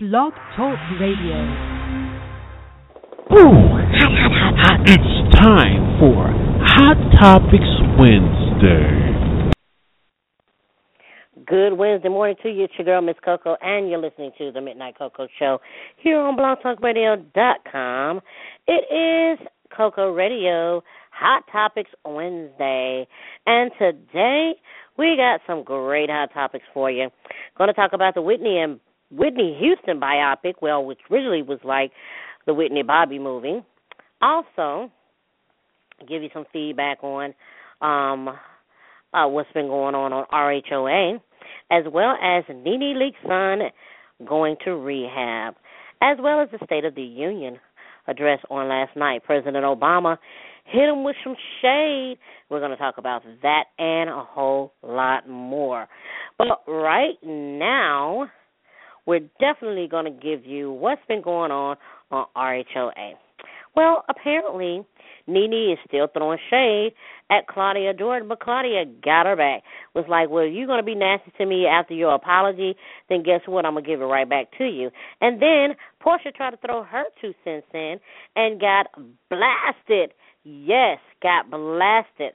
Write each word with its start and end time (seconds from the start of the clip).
Blog 0.00 0.32
Talk 0.54 0.78
Radio. 1.00 1.42
Ooh, 3.34 3.50
hot, 3.98 4.12
hot, 4.14 4.30
hot, 4.30 4.54
hot. 4.56 4.80
It's 4.86 5.36
time 5.36 5.98
for 5.98 6.30
Hot 6.62 6.94
Topics 7.18 7.66
Wednesday. 7.98 9.50
Good 11.44 11.72
Wednesday 11.76 12.10
morning 12.10 12.36
to 12.44 12.48
you. 12.48 12.66
It's 12.66 12.74
your 12.78 12.84
girl, 12.84 13.02
Miss 13.02 13.16
Coco, 13.24 13.56
and 13.60 13.90
you're 13.90 13.98
listening 13.98 14.30
to 14.38 14.52
the 14.52 14.60
Midnight 14.60 14.96
Coco 14.96 15.26
Show 15.36 15.58
here 15.96 16.20
on 16.20 16.36
blogtalkradio.com. 16.36 18.20
It 18.68 19.40
is 19.40 19.48
Coco 19.76 20.12
Radio 20.12 20.80
Hot 21.10 21.42
Topics 21.50 21.90
Wednesday, 22.04 23.08
and 23.46 23.72
today 23.76 24.52
we 24.96 25.16
got 25.16 25.40
some 25.44 25.64
great 25.64 26.08
hot 26.08 26.32
topics 26.32 26.66
for 26.72 26.88
you. 26.88 27.08
Going 27.56 27.66
to 27.66 27.74
talk 27.74 27.94
about 27.94 28.14
the 28.14 28.22
Whitney 28.22 28.60
and 28.60 28.78
Whitney 29.10 29.56
Houston 29.60 30.00
biopic, 30.00 30.54
well, 30.60 30.84
which 30.84 30.98
originally 31.10 31.42
was 31.42 31.58
like 31.64 31.92
the 32.46 32.54
Whitney 32.54 32.82
Bobby 32.82 33.18
movie. 33.18 33.64
Also, 34.20 34.90
give 36.08 36.22
you 36.22 36.28
some 36.32 36.44
feedback 36.52 37.02
on 37.02 37.34
um, 37.80 38.28
uh, 39.12 39.26
what's 39.26 39.50
been 39.52 39.68
going 39.68 39.94
on 39.94 40.12
on 40.12 40.26
RHOA, 40.32 41.20
as 41.70 41.84
well 41.92 42.16
as 42.22 42.44
Nene 42.48 42.96
Leakes' 42.96 43.26
son 43.26 43.70
going 44.26 44.56
to 44.64 44.72
rehab, 44.72 45.54
as 46.02 46.18
well 46.20 46.40
as 46.40 46.48
the 46.50 46.64
State 46.64 46.84
of 46.84 46.94
the 46.94 47.02
Union 47.02 47.58
address 48.06 48.40
on 48.50 48.68
last 48.68 48.96
night. 48.96 49.22
President 49.24 49.64
Obama 49.64 50.16
hit 50.64 50.88
him 50.88 51.04
with 51.04 51.16
some 51.24 51.36
shade. 51.62 52.16
We're 52.48 52.60
going 52.60 52.70
to 52.70 52.76
talk 52.76 52.98
about 52.98 53.22
that 53.42 53.64
and 53.78 54.10
a 54.10 54.24
whole 54.24 54.72
lot 54.82 55.28
more. 55.28 55.88
But 56.36 56.62
right 56.66 57.16
now, 57.22 58.28
we're 59.08 59.26
definitely 59.40 59.88
going 59.88 60.04
to 60.04 60.10
give 60.10 60.44
you 60.44 60.70
what's 60.70 61.00
been 61.08 61.22
going 61.22 61.50
on 61.50 61.78
on 62.10 62.26
RHOA. 62.36 63.14
Well, 63.74 64.04
apparently, 64.10 64.84
Nene 65.26 65.72
is 65.72 65.78
still 65.86 66.08
throwing 66.12 66.38
shade 66.50 66.90
at 67.30 67.46
Claudia 67.46 67.94
Jordan, 67.94 68.28
but 68.28 68.40
Claudia 68.40 68.84
got 69.02 69.24
her 69.24 69.34
back. 69.34 69.62
Was 69.94 70.04
like, 70.10 70.28
well, 70.28 70.44
you're 70.44 70.66
going 70.66 70.80
to 70.80 70.84
be 70.84 70.94
nasty 70.94 71.32
to 71.38 71.46
me 71.46 71.66
after 71.66 71.94
your 71.94 72.14
apology, 72.14 72.76
then 73.08 73.22
guess 73.22 73.40
what? 73.46 73.64
I'm 73.64 73.72
going 73.72 73.84
to 73.84 73.90
give 73.90 74.02
it 74.02 74.04
right 74.04 74.28
back 74.28 74.48
to 74.58 74.64
you. 74.64 74.90
And 75.22 75.40
then 75.40 75.74
Porsha 76.04 76.34
tried 76.34 76.50
to 76.50 76.56
throw 76.58 76.82
her 76.82 77.04
two 77.18 77.32
cents 77.44 77.66
in 77.72 77.96
and 78.36 78.60
got 78.60 78.88
blasted. 79.30 80.12
Yes, 80.44 80.98
got 81.22 81.50
blasted 81.50 82.32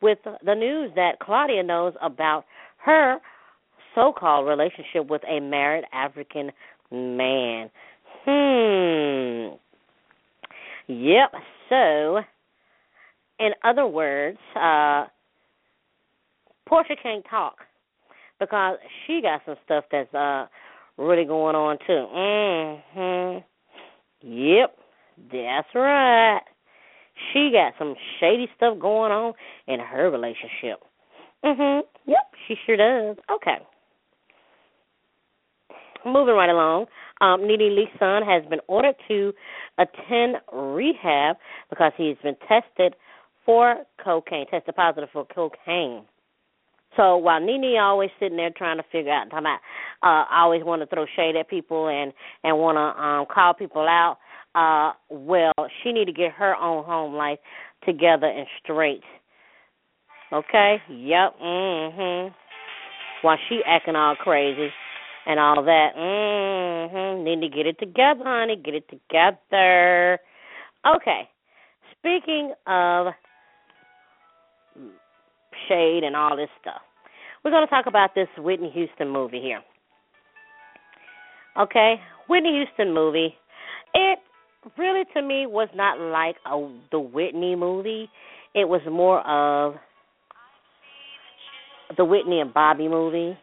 with 0.00 0.18
the 0.24 0.54
news 0.54 0.92
that 0.94 1.18
Claudia 1.20 1.64
knows 1.64 1.94
about 2.00 2.44
her 2.84 3.18
so 3.96 4.12
called 4.16 4.46
relationship 4.46 5.08
with 5.08 5.22
a 5.28 5.40
married 5.40 5.84
African 5.92 6.52
man. 6.92 7.70
Hmm. 8.24 9.56
Yep. 10.86 11.32
So, 11.68 12.18
in 13.40 13.50
other 13.64 13.86
words, 13.86 14.38
uh, 14.54 15.06
Porsha 16.68 16.94
can't 17.02 17.24
talk 17.28 17.56
because 18.38 18.78
she 19.06 19.20
got 19.22 19.40
some 19.46 19.56
stuff 19.64 19.84
that's 19.90 20.12
uh 20.14 20.46
really 20.98 21.24
going 21.24 21.56
on 21.56 21.78
too. 21.86 22.06
Mhm. 22.14 23.44
Yep. 24.20 24.78
That's 25.32 25.74
right. 25.74 26.42
She 27.32 27.50
got 27.50 27.72
some 27.78 27.94
shady 28.20 28.50
stuff 28.56 28.78
going 28.78 29.10
on 29.10 29.32
in 29.66 29.80
her 29.80 30.10
relationship. 30.10 30.84
Mhm. 31.44 31.82
Yep, 32.04 32.34
she 32.46 32.56
sure 32.66 32.76
does. 32.76 33.16
Okay 33.30 33.58
moving 36.06 36.34
right 36.34 36.50
along, 36.50 36.86
um, 37.20 37.46
Nene 37.46 37.76
Leakes' 37.76 37.98
son 37.98 38.22
has 38.22 38.44
been 38.48 38.60
ordered 38.68 38.96
to 39.08 39.32
attend 39.78 40.36
rehab 40.52 41.36
because 41.70 41.92
he's 41.96 42.16
been 42.22 42.36
tested 42.48 42.94
for 43.44 43.76
cocaine, 44.02 44.46
tested 44.50 44.74
positive 44.74 45.08
for 45.12 45.24
cocaine. 45.26 46.04
So 46.96 47.16
while 47.16 47.40
Nene 47.40 47.78
always 47.78 48.10
sitting 48.18 48.36
there 48.36 48.50
trying 48.50 48.78
to 48.78 48.84
figure 48.90 49.12
out, 49.12 49.24
talking 49.30 49.38
about, 49.38 49.60
uh, 50.02 50.24
I 50.30 50.40
always 50.42 50.64
want 50.64 50.82
to 50.82 50.86
throw 50.86 51.04
shade 51.14 51.36
at 51.36 51.48
people 51.48 51.88
and 51.88 52.12
and 52.42 52.58
want 52.58 52.76
to 52.76 53.02
um, 53.02 53.26
call 53.32 53.54
people 53.54 53.82
out. 53.82 54.18
Uh, 54.54 54.92
well, 55.10 55.52
she 55.82 55.92
need 55.92 56.06
to 56.06 56.12
get 56.12 56.32
her 56.32 56.56
own 56.56 56.84
home 56.84 57.14
life 57.14 57.38
together 57.84 58.26
and 58.26 58.46
straight. 58.62 59.02
Okay. 60.32 60.76
Yep. 60.88 61.38
Mhm. 61.40 62.34
While 63.22 63.38
she 63.48 63.60
acting 63.66 63.96
all 63.96 64.16
crazy 64.16 64.70
and 65.26 65.38
all 65.40 65.62
that. 65.62 65.96
Mm 65.96 66.66
Mhm. 66.86 67.24
Need 67.24 67.40
to 67.40 67.48
get 67.48 67.66
it 67.66 67.78
together, 67.78 68.24
honey. 68.24 68.56
Get 68.56 68.74
it 68.74 68.88
together. 68.88 70.18
Okay. 70.86 71.28
Speaking 71.98 72.52
of 72.66 73.08
shade 75.68 76.04
and 76.04 76.14
all 76.14 76.36
this 76.36 76.50
stuff, 76.60 76.82
we're 77.42 77.50
going 77.50 77.66
to 77.66 77.70
talk 77.70 77.86
about 77.86 78.14
this 78.14 78.28
Whitney 78.38 78.70
Houston 78.70 79.08
movie 79.08 79.40
here. 79.40 79.62
Okay, 81.58 81.94
Whitney 82.28 82.52
Houston 82.52 82.92
movie. 82.92 83.34
It 83.94 84.18
really, 84.76 85.04
to 85.14 85.22
me, 85.22 85.46
was 85.46 85.68
not 85.74 85.98
like 85.98 86.36
a 86.44 86.70
the 86.92 87.00
Whitney 87.00 87.56
movie. 87.56 88.10
It 88.54 88.68
was 88.68 88.82
more 88.90 89.26
of 89.26 89.74
the 91.96 92.04
Whitney 92.04 92.40
and 92.40 92.52
Bobby 92.52 92.88
movie. 92.88 93.38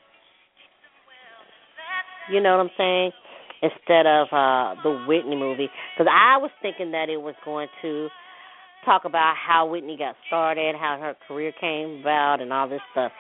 You 2.30 2.42
know 2.42 2.58
what 2.58 2.64
I'm 2.66 2.72
saying? 2.78 3.12
Instead 3.62 4.06
of 4.06 4.28
uh 4.32 4.76
the 4.84 5.06
Whitney 5.08 5.36
movie, 5.38 5.70
because 5.96 6.12
I 6.12 6.38
was 6.38 6.52
thinking 6.62 6.92
that 6.92 7.10
it 7.10 7.18
was 7.18 7.36
going 7.46 7.70
to 7.82 8.10
talk 8.86 9.06
about 9.06 9.36
how 9.38 9.66
Whitney 9.68 9.96
got 9.98 10.16
started, 10.28 10.76
how 10.76 10.98
her 11.00 11.16
career 11.28 11.54
came 11.60 12.02
about, 12.02 12.42
and 12.42 12.52
all 12.52 12.68
this 12.68 12.82
stuff. 12.92 13.12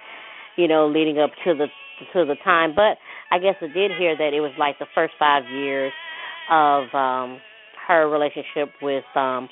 You 0.58 0.68
know, 0.68 0.88
leading 0.88 1.18
up 1.20 1.32
to 1.46 1.54
the 1.54 1.68
to 2.14 2.26
the 2.26 2.36
time. 2.44 2.74
But 2.76 2.98
I 3.32 3.40
guess 3.40 3.56
I 3.62 3.68
did 3.68 3.92
hear 3.98 4.18
that 4.18 4.34
it 4.34 4.42
was 4.42 4.52
like 4.60 4.78
the 4.80 4.86
first 4.94 5.14
five 5.18 5.44
years 5.54 5.94
of 6.52 6.94
um 6.94 7.40
her 7.88 8.10
relationship 8.10 8.70
with 8.82 9.06
um 9.16 9.48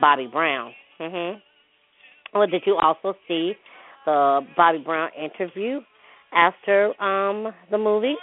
Bobby 0.00 0.28
Brown. 0.30 0.72
Mhm. 1.00 1.40
Well, 2.34 2.46
did 2.46 2.62
you 2.66 2.76
also 2.76 3.14
see 3.26 3.54
the 4.04 4.40
Bobby 4.56 4.78
Brown 4.78 5.10
interview 5.18 5.80
after 6.32 7.00
um 7.02 7.52
the 7.70 7.78
movie? 7.78 8.16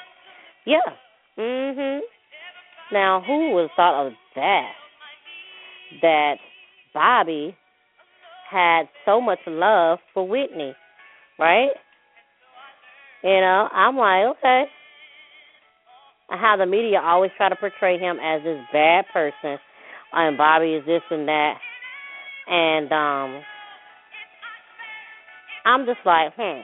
Yeah. 0.66 0.80
Mhm. 1.38 2.02
Now, 2.92 3.22
who 3.22 3.52
would 3.52 3.64
have 3.64 3.72
thought 3.76 4.08
of 4.08 4.14
that? 4.36 4.74
That 6.02 6.40
Bobby 6.94 7.56
had 8.50 8.88
so 9.06 9.20
much 9.22 9.40
love 9.48 10.00
for 10.14 10.28
Whitney, 10.28 10.76
right? 11.40 11.72
You 13.24 13.42
know, 13.42 13.70
I'm 13.72 13.98
like, 13.98 14.38
okay. 14.38 14.64
How 16.30 16.56
the 16.58 16.66
media 16.66 17.00
always 17.02 17.32
try 17.38 17.50
to 17.50 17.56
portray 17.56 17.98
him 18.00 18.18
as 18.20 18.44
this 18.44 18.60
bad 18.72 19.06
person, 19.14 19.58
and 20.14 20.38
Bobby 20.38 20.74
is 20.74 20.86
this 20.86 21.02
and 21.10 21.28
that, 21.28 21.56
and 22.48 22.92
um, 22.92 23.44
I'm 25.66 25.86
just 25.86 26.00
like, 26.06 26.34
hmm. 26.36 26.62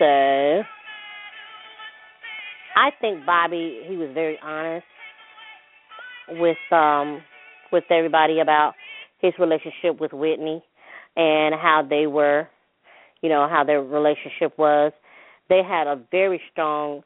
So 0.00 0.62
I 2.74 2.90
think 3.02 3.26
Bobby 3.26 3.82
he 3.86 3.96
was 3.96 4.08
very 4.14 4.38
honest 4.42 4.86
with 6.30 6.56
um 6.72 7.20
with 7.70 7.84
everybody 7.90 8.40
about 8.40 8.72
his 9.18 9.34
relationship 9.38 10.00
with 10.00 10.14
Whitney 10.14 10.64
and 11.16 11.54
how 11.54 11.86
they 11.88 12.06
were, 12.06 12.48
you 13.20 13.28
know, 13.28 13.46
how 13.46 13.62
their 13.62 13.82
relationship 13.82 14.56
was. 14.56 14.92
They 15.50 15.62
had 15.62 15.86
a 15.86 16.00
very 16.10 16.40
strong 16.50 17.02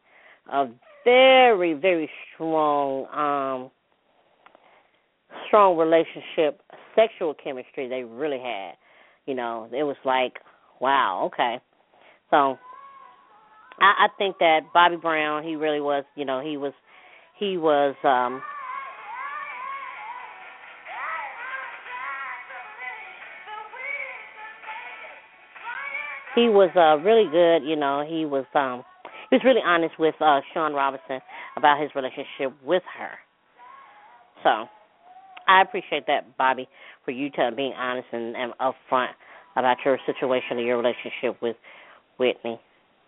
a 0.53 0.67
very 1.05 1.75
very 1.75 2.09
strong 2.33 3.07
um 3.13 3.71
strong 5.49 5.77
relationship, 5.77 6.61
sexual 6.95 7.35
chemistry 7.35 7.89
they 7.89 8.05
really 8.05 8.39
had. 8.39 8.75
You 9.27 9.35
know, 9.35 9.69
it 9.73 9.83
was 9.83 9.97
like, 10.05 10.35
wow, 10.81 11.29
okay. 11.33 11.57
So 12.31 12.57
I, 13.81 14.07
I 14.07 14.09
think 14.19 14.39
that 14.39 14.61
Bobby 14.73 14.97
Brown, 14.97 15.43
he 15.45 15.57
really 15.57 15.81
was, 15.81 16.05
you 16.17 16.25
know, 16.25 16.41
he 16.41 16.57
was, 16.57 16.73
he 17.39 17.57
was, 17.57 17.95
um, 18.05 18.43
he 26.35 26.49
was 26.49 26.71
uh 26.77 26.99
really 27.05 27.31
good, 27.31 27.69
you 27.69 27.77
know, 27.77 28.05
he 28.07 28.25
was 28.25 28.45
um 28.55 28.85
he 29.31 29.37
was 29.37 29.43
really 29.45 29.63
honest 29.65 29.95
with 29.99 30.15
uh 30.21 30.41
Shaun 30.53 30.73
Robinson 30.73 31.21
about 31.57 31.81
his 31.81 31.91
relationship 31.95 32.53
with 32.65 32.83
her. 32.99 33.13
So 34.43 34.69
I 35.47 35.63
appreciate 35.63 36.07
that, 36.07 36.37
Bobby, 36.37 36.69
for 37.05 37.11
you 37.11 37.31
to 37.31 37.51
being 37.57 37.73
honest 37.73 38.09
and, 38.13 38.37
and 38.37 38.53
upfront 38.61 39.13
about 39.57 39.79
your 39.85 39.99
situation 40.07 40.59
and 40.59 40.67
your 40.67 40.77
relationship 40.77 41.41
with 41.41 41.57
Whitney. 42.19 42.61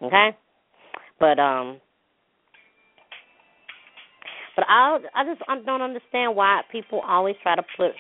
Okay? 0.03 0.37
But 1.19 1.39
um, 1.39 1.81
but 4.57 4.65
I 4.69 4.99
I 5.15 5.25
just 5.25 5.43
I 5.49 5.61
don't 5.61 5.83
understand 5.83 6.37
why 6.37 6.63
people 6.73 7.01
always 7.07 7.37
try 7.43 7.57
to 7.57 7.63
put 7.77 7.93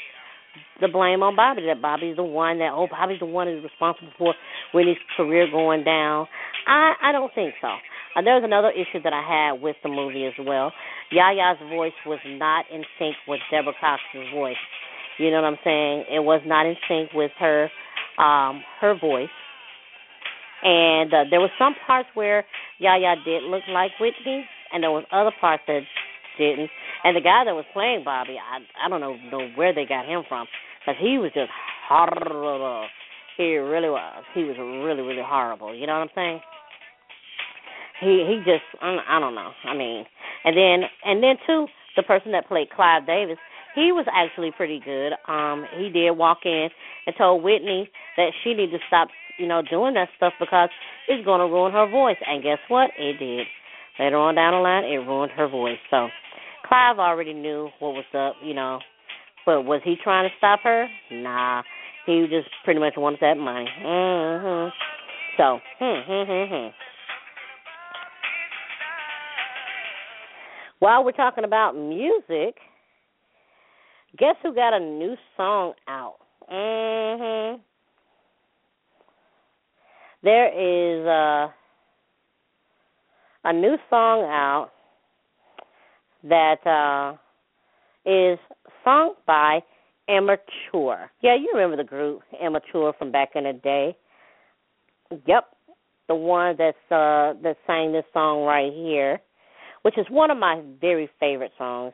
the 0.81 0.89
blame 0.89 1.23
on 1.23 1.37
Bobby. 1.37 1.63
That 1.67 1.83
Bobby's 1.83 2.17
the 2.17 2.23
one 2.25 2.59
that 2.59 2.73
oh 2.73 2.89
Bobby's 2.91 3.21
the 3.21 3.27
one 3.27 3.47
who's 3.47 3.63
responsible 3.63 4.13
for 4.19 4.35
Whitney's 4.75 4.97
career 5.17 5.47
going 5.51 5.85
down. 5.85 6.27
I 6.67 6.95
I 7.03 7.13
don't 7.13 7.33
think 7.35 7.55
so. 7.61 7.69
Uh, 7.69 8.23
there 8.23 8.35
was 8.35 8.45
another 8.45 8.71
issue 8.71 9.03
that 9.05 9.13
I 9.13 9.21
had 9.21 9.61
with 9.63 9.77
the 9.83 9.91
movie 9.91 10.25
as 10.25 10.33
well. 10.45 10.73
Yaya's 11.13 11.59
voice 11.71 11.97
was 12.07 12.19
not 12.27 12.65
in 12.73 12.83
sync 12.99 13.15
with 13.29 13.41
Deborah 13.51 13.75
Cox's 13.79 14.33
voice. 14.35 14.57
You 15.19 15.31
know 15.31 15.43
what 15.43 15.49
I'm 15.49 15.59
saying? 15.65 16.05
It 16.11 16.21
was 16.21 16.41
not 16.47 16.67
in 16.67 16.75
sync 16.89 17.13
with 17.15 17.31
her 17.39 17.71
um 18.19 18.63
her 18.81 18.95
voice. 18.99 19.29
And 20.67 21.15
uh, 21.15 21.25
there 21.31 21.41
were 21.41 21.53
some 21.59 21.77
parts 21.87 22.09
where 22.15 22.45
Yaya 22.79 23.15
did 23.25 23.45
look 23.45 23.63
like 23.71 23.93
Whitney, 24.01 24.45
and 24.73 24.83
there 24.83 24.91
was 24.91 25.05
other 25.13 25.31
parts 25.41 25.63
that 25.69 25.83
didn't. 26.39 26.71
And 27.05 27.17
the 27.17 27.21
guy 27.21 27.45
that 27.45 27.55
was 27.55 27.65
playing 27.73 28.03
Bobby, 28.05 28.35
I 28.35 28.59
I 28.85 28.89
don't 28.89 29.01
know 29.01 29.15
know 29.31 29.49
where 29.55 29.73
they 29.73 29.87
got 29.87 30.07
him 30.07 30.25
from, 30.29 30.47
because 30.81 31.01
he 31.01 31.19
was 31.19 31.31
just 31.35 31.51
horrible. 31.89 32.89
He 33.37 33.57
really 33.57 33.91
was. 33.91 34.25
He 34.35 34.43
was 34.43 34.57
really 34.59 35.07
really 35.07 35.23
horrible. 35.25 35.73
You 35.73 35.87
know 35.87 36.01
what 36.01 36.11
I'm 36.11 36.15
saying? 36.17 36.41
He 38.01 38.27
he 38.27 38.39
just 38.45 38.67
I 38.83 39.21
don't 39.21 39.37
know. 39.37 39.53
I 39.65 39.77
mean, 39.77 40.05
and 40.45 40.57
then 40.57 40.89
and 41.05 41.23
then 41.23 41.37
too 41.47 41.67
the 41.95 42.03
person 42.03 42.33
that 42.33 42.49
played 42.49 42.71
Clive 42.71 43.07
Davis, 43.07 43.39
he 43.75 43.93
was 43.93 44.07
actually 44.13 44.51
pretty 44.57 44.81
good. 44.85 45.13
Um, 45.29 45.65
he 45.79 45.91
did 45.91 46.11
walk 46.11 46.39
in 46.45 46.69
and 47.07 47.17
told 47.17 47.43
Whitney 47.43 47.89
that 48.17 48.31
she 48.43 48.51
needed 48.51 48.73
to 48.73 48.79
stop, 48.87 49.09
you 49.39 49.47
know, 49.47 49.63
doing 49.63 49.95
that 49.95 50.09
stuff 50.17 50.33
because 50.39 50.69
it's 51.09 51.25
going 51.25 51.41
to 51.41 51.47
ruin 51.47 51.73
her 51.73 51.89
voice. 51.89 52.17
And 52.27 52.43
guess 52.43 52.59
what? 52.69 52.91
It 52.99 53.19
did. 53.19 53.47
Later 53.99 54.17
on 54.17 54.35
down 54.35 54.53
the 54.53 54.59
line, 54.59 54.85
it 54.85 54.99
ruined 54.99 55.33
her 55.33 55.49
voice. 55.49 55.79
So 55.91 56.09
Clive 56.67 56.99
already 56.99 57.33
knew 57.33 57.71
what 57.79 57.95
was 57.95 58.05
up, 58.15 58.37
you 58.43 58.55
know. 58.55 58.81
But 59.45 59.63
was 59.63 59.81
he 59.85 59.97
trying 60.03 60.29
to 60.29 60.35
stop 60.39 60.61
her? 60.65 60.87
Nah. 61.11 61.63
He 62.05 62.27
just 62.31 62.49
pretty 62.65 62.81
much 62.81 62.95
wanted 62.97 63.21
that 63.21 63.37
money. 63.37 63.69
Mhm. 63.83 64.73
So, 65.37 65.61
hmm, 65.79 66.01
hmm, 66.07 66.23
hmm, 66.23 66.55
hmm. 66.55 66.69
While 70.79 71.05
we're 71.05 71.13
talking 71.13 71.45
about 71.45 71.77
music, 71.77 72.57
guess 74.19 74.37
who 74.43 74.55
got 74.55 74.75
a 74.75 74.81
new 74.81 75.17
song 75.37 75.75
out? 75.89 76.19
Mhm. 76.51 77.61
There 80.23 80.49
is 80.49 81.07
a 81.07 81.55
a 83.45 83.53
new 83.53 83.77
song 83.89 84.23
out 84.25 84.71
that 86.25 86.67
uh, 86.67 87.17
is 88.05 88.39
sung 88.85 89.15
by 89.27 89.61
Immature. 90.09 91.11
Yeah, 91.21 91.37
you 91.37 91.51
remember 91.55 91.77
the 91.77 91.85
group 91.89 92.23
Immature 92.45 92.93
from 92.99 93.13
back 93.13 93.31
in 93.35 93.45
the 93.45 93.53
day. 93.53 93.97
Yep, 95.27 95.45
the 96.09 96.15
one 96.15 96.57
that's 96.59 96.77
uh, 96.91 97.35
that 97.43 97.57
sang 97.67 97.93
this 97.93 98.05
song 98.13 98.45
right 98.45 98.73
here, 98.73 99.21
which 99.83 99.97
is 99.99 100.07
one 100.11 100.31
of 100.33 100.39
my 100.39 100.63
very 100.81 101.09
favorite 101.21 101.53
songs. 101.57 101.93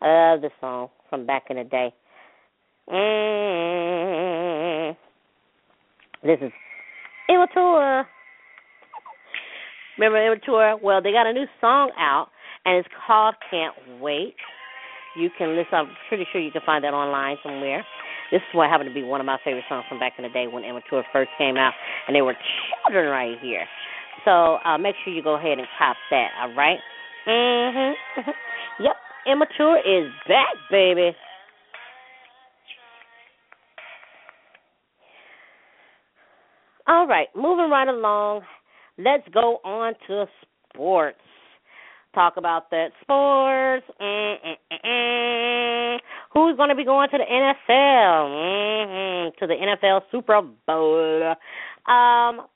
I 0.00 0.06
love 0.32 0.40
this 0.40 0.52
song 0.60 0.88
from 1.10 1.26
back 1.26 1.44
in 1.50 1.56
the 1.56 1.64
day. 1.64 1.92
Mm-hmm. 2.88 3.54
This 6.26 6.38
is 6.40 6.52
Immature. 7.28 8.06
Remember 9.98 10.26
Immature? 10.26 10.76
Well, 10.82 11.02
they 11.02 11.12
got 11.12 11.26
a 11.26 11.32
new 11.32 11.46
song 11.60 11.90
out 11.98 12.28
and 12.64 12.76
it's 12.78 12.88
called 13.06 13.34
Can't 13.50 13.74
Wait. 14.00 14.34
You 15.16 15.30
can 15.38 15.54
listen. 15.56 15.74
I'm 15.74 15.88
pretty 16.08 16.26
sure 16.32 16.40
you 16.40 16.50
can 16.50 16.62
find 16.66 16.82
that 16.82 16.92
online 16.92 17.36
somewhere. 17.42 17.84
This 18.32 18.40
is 18.40 18.54
what 18.54 18.68
happened 18.68 18.88
to 18.90 18.94
be 18.94 19.04
one 19.04 19.20
of 19.20 19.26
my 19.26 19.38
favorite 19.44 19.64
songs 19.68 19.84
from 19.88 20.00
back 20.00 20.14
in 20.18 20.24
the 20.24 20.30
day 20.30 20.46
when 20.48 20.64
Immature 20.64 21.04
first 21.12 21.30
came 21.38 21.56
out, 21.56 21.72
and 22.08 22.16
they 22.16 22.22
were 22.22 22.34
children 22.82 23.08
right 23.10 23.36
here. 23.40 23.64
So 24.24 24.58
uh, 24.64 24.76
make 24.78 24.96
sure 25.04 25.12
you 25.12 25.22
go 25.22 25.36
ahead 25.36 25.58
and 25.58 25.68
cop 25.78 25.96
that. 26.10 26.30
All 26.40 26.54
right. 26.54 26.78
Mhm. 27.28 27.92
yep. 28.80 28.96
Immature 29.26 29.78
is 29.78 30.10
back, 30.26 30.54
baby. 30.70 31.14
All 36.86 37.06
right, 37.06 37.28
moving 37.34 37.70
right 37.70 37.88
along. 37.88 38.42
Let's 38.98 39.26
go 39.32 39.58
on 39.64 39.94
to 40.06 40.26
sports 40.72 41.18
talk 42.14 42.36
about 42.36 42.70
that 42.70 42.92
sports. 43.02 43.84
Mm-mm-mm. 44.00 45.98
Who's 46.32 46.56
going 46.56 46.68
to 46.70 46.74
be 46.74 46.84
going 46.84 47.10
to 47.10 47.18
the 47.18 47.24
NFL? 47.24 48.28
Mm-hmm. 48.30 49.30
To 49.40 49.46
the 49.46 49.54
NFL 49.54 50.02
Super 50.10 50.40
Bowl. 50.66 51.34
Um, 51.86 52.46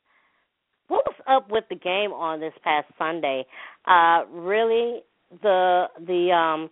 what 0.87 1.05
was 1.05 1.17
up 1.29 1.51
with 1.51 1.65
the 1.69 1.77
game 1.77 2.13
on 2.13 2.41
this 2.41 2.55
past 2.65 2.87
Sunday? 2.97 3.45
Uh, 3.87 4.25
really, 4.31 5.03
the 5.43 5.87
the 6.07 6.33
um, 6.33 6.71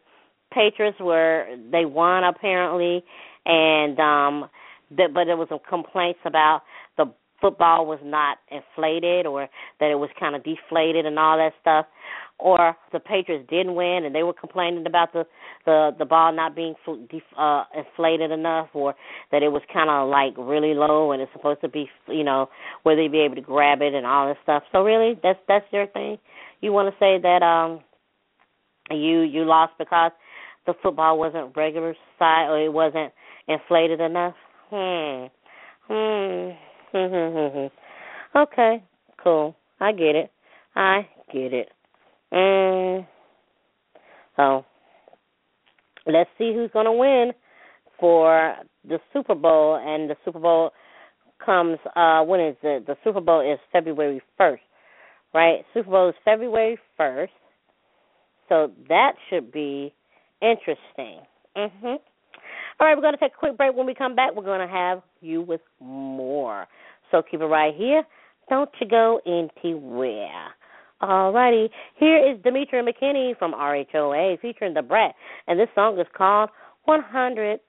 Patriots 0.53 0.99
were 1.01 1.45
they 1.71 1.85
won 1.85 2.25
apparently, 2.25 3.05
and 3.45 3.99
um, 4.01 4.49
the, 4.91 5.09
but 5.13 5.25
there 5.25 5.37
was 5.37 5.49
some 5.51 5.59
complaints 5.69 6.21
about 6.25 6.63
football 7.41 7.87
was 7.87 7.99
not 8.03 8.39
inflated 8.51 9.27
or 9.27 9.49
that 9.81 9.91
it 9.91 9.95
was 9.95 10.11
kind 10.19 10.35
of 10.35 10.43
deflated 10.45 11.07
and 11.07 11.19
all 11.19 11.37
that 11.37 11.53
stuff 11.61 11.87
or 12.39 12.77
the 12.93 13.01
Patriots 13.01 13.47
didn't 13.49 13.75
win 13.75 14.05
and 14.05 14.15
they 14.15 14.23
were 14.23 14.33
complaining 14.33 14.87
about 14.87 15.13
the 15.13 15.25
the 15.65 15.91
the 15.99 16.05
ball 16.05 16.33
not 16.33 16.55
being 16.55 16.75
uh 17.39 17.65
inflated 17.77 18.31
enough 18.31 18.69
or 18.75 18.95
that 19.33 19.43
it 19.43 19.49
was 19.49 19.63
kind 19.73 19.89
of 19.91 20.09
like 20.09 20.35
really 20.37 20.75
low 20.75 21.13
and 21.13 21.23
it's 21.23 21.33
supposed 21.33 21.61
to 21.61 21.69
be 21.69 21.89
you 22.09 22.25
know 22.25 22.49
where 22.83 22.97
they'd 22.97 23.13
be 23.13 23.21
able 23.21 23.35
to 23.35 23.41
grab 23.41 23.81
it 23.81 23.95
and 23.95 24.07
all 24.07 24.29
this 24.29 24.37
stuff. 24.43 24.63
So 24.73 24.83
really 24.83 25.19
that's 25.23 25.39
that's 25.49 25.67
your 25.73 25.87
thing? 25.89 26.19
You 26.61 26.73
want 26.73 26.93
to 26.93 26.99
say 26.99 27.19
that 27.23 27.43
um 27.43 27.81
you 28.91 29.21
you 29.21 29.45
lost 29.45 29.73
because 29.79 30.13
the 30.67 30.75
football 30.83 31.19
wasn't 31.19 31.57
regular 31.57 31.95
size 32.19 32.49
or 32.49 32.61
it 32.61 32.73
wasn't 32.73 33.13
inflated 33.49 34.01
enough? 34.01 34.35
Hmm. 34.71 35.27
Hmm 35.89 36.66
okay 38.37 38.83
cool 39.23 39.55
i 39.81 39.93
get 39.93 40.15
it 40.17 40.31
i 40.75 41.07
get 41.33 41.53
it 41.53 41.69
Mm. 42.33 43.07
So 44.37 44.65
let's 46.07 46.31
see 46.39 46.53
who's 46.55 46.71
to 46.87 46.93
win 46.93 47.33
for 47.99 48.55
the 48.87 48.99
Super 49.13 49.35
Bowl, 49.35 49.77
and 49.77 50.11
the 50.11 50.17
Super 50.25 50.39
Bowl 50.39 50.71
comes. 51.45 51.79
Uh, 51.95 52.23
when 52.23 52.41
is 52.41 52.57
it? 52.63 52.87
The 52.87 52.97
Super 53.05 53.21
Bowl 53.21 53.41
is 53.41 53.59
February 53.73 54.21
first, 54.37 54.63
right? 55.33 55.65
Super 55.73 55.91
Bowl 55.91 56.09
is 56.11 56.15
February 56.25 56.79
first, 56.97 57.33
so 58.49 58.71
that 58.89 59.13
should 59.31 59.51
be 59.51 59.93
interesting. 60.43 61.21
Mhm. 61.57 61.99
All 62.79 62.87
right, 62.87 62.95
we're 62.95 63.01
to 63.15 63.21
take 63.21 63.33
a 63.33 63.39
quick 63.39 63.57
break. 63.57 63.75
When 63.75 63.87
we 63.87 63.95
come 63.95 64.15
back, 64.15 64.35
we're 64.35 64.45
to 64.61 64.67
have 64.67 65.03
you 65.23 65.41
with 65.41 65.63
more. 65.81 66.69
So 67.11 67.23
keep 67.23 67.41
it 67.41 67.47
right 67.47 67.75
here. 67.75 68.03
Don't 68.49 68.71
you 68.81 68.87
go 68.89 69.21
anywhere. 69.27 70.55
Alrighty, 71.03 71.69
here 71.99 72.17
is 72.17 72.41
Demetria 72.43 72.83
McKinney 72.83 73.37
from 73.39 73.53
RHOA 73.53 74.41
featuring 74.41 74.73
Da 74.73 74.81
Brat, 74.81 75.15
and 75.47 75.61
this 75.61 75.69
song 75.75 75.99
is 76.01 76.07
called 76.17 76.49
100. 76.85 77.61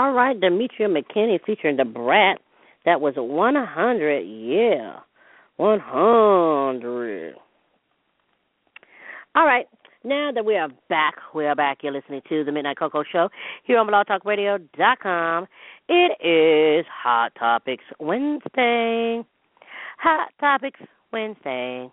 All 0.00 0.12
right, 0.12 0.40
Demetria 0.40 0.88
McKinney 0.88 1.38
featuring 1.44 1.76
Da 1.76 1.84
Brat. 1.84 2.38
That 2.86 3.02
was 3.02 3.12
100. 3.16 4.20
Yeah. 4.20 5.00
100. 5.58 7.34
All 9.34 9.44
right. 9.44 9.66
Now 10.02 10.30
that 10.34 10.42
we 10.42 10.56
are 10.56 10.70
back, 10.88 11.16
we 11.34 11.44
are 11.44 11.54
back. 11.54 11.80
You're 11.82 11.92
listening 11.92 12.22
to 12.30 12.44
the 12.44 12.50
Midnight 12.50 12.78
Coco 12.78 13.04
Show 13.12 13.28
here 13.64 13.78
on 13.78 13.88
blogtalkradio.com. 13.88 15.46
It 15.90 16.26
is 16.26 16.86
Hot 16.90 17.32
Topics 17.38 17.84
Wednesday. 17.98 19.22
Hot 19.98 20.30
Topics 20.40 20.80
Wednesday. 21.12 21.90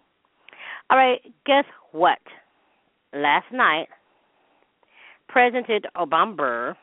All 0.89 0.97
right, 0.97 1.19
guess 1.45 1.65
what? 1.91 2.19
Last 3.11 3.51
night, 3.51 3.89
President 5.27 5.83
Obama, 5.97 6.73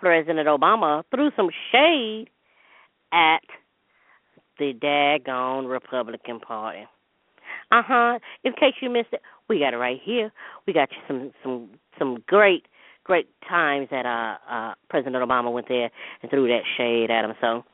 President 0.00 0.48
Obama 0.48 1.02
threw 1.14 1.30
some 1.36 1.50
shade 1.70 2.28
at 3.12 3.42
the 4.58 4.72
daggone 4.72 5.68
Republican 5.70 6.40
Party. 6.40 6.86
Uh 7.72 7.82
huh. 7.86 8.18
In 8.44 8.52
case 8.52 8.74
you 8.80 8.90
missed 8.90 9.12
it, 9.12 9.20
we 9.48 9.58
got 9.58 9.74
it 9.74 9.78
right 9.78 10.00
here. 10.02 10.32
We 10.66 10.72
got 10.72 10.90
you 10.90 10.98
some 11.06 11.32
some 11.42 11.68
some 11.98 12.24
great 12.26 12.66
great 13.04 13.28
times 13.48 13.88
that 13.90 14.06
uh 14.06 14.36
uh 14.50 14.74
President 14.88 15.16
Obama 15.16 15.52
went 15.52 15.68
there 15.68 15.90
and 16.22 16.30
threw 16.30 16.48
that 16.48 16.62
shade 16.76 17.10
at 17.10 17.24
him. 17.24 17.34
So 17.40 17.64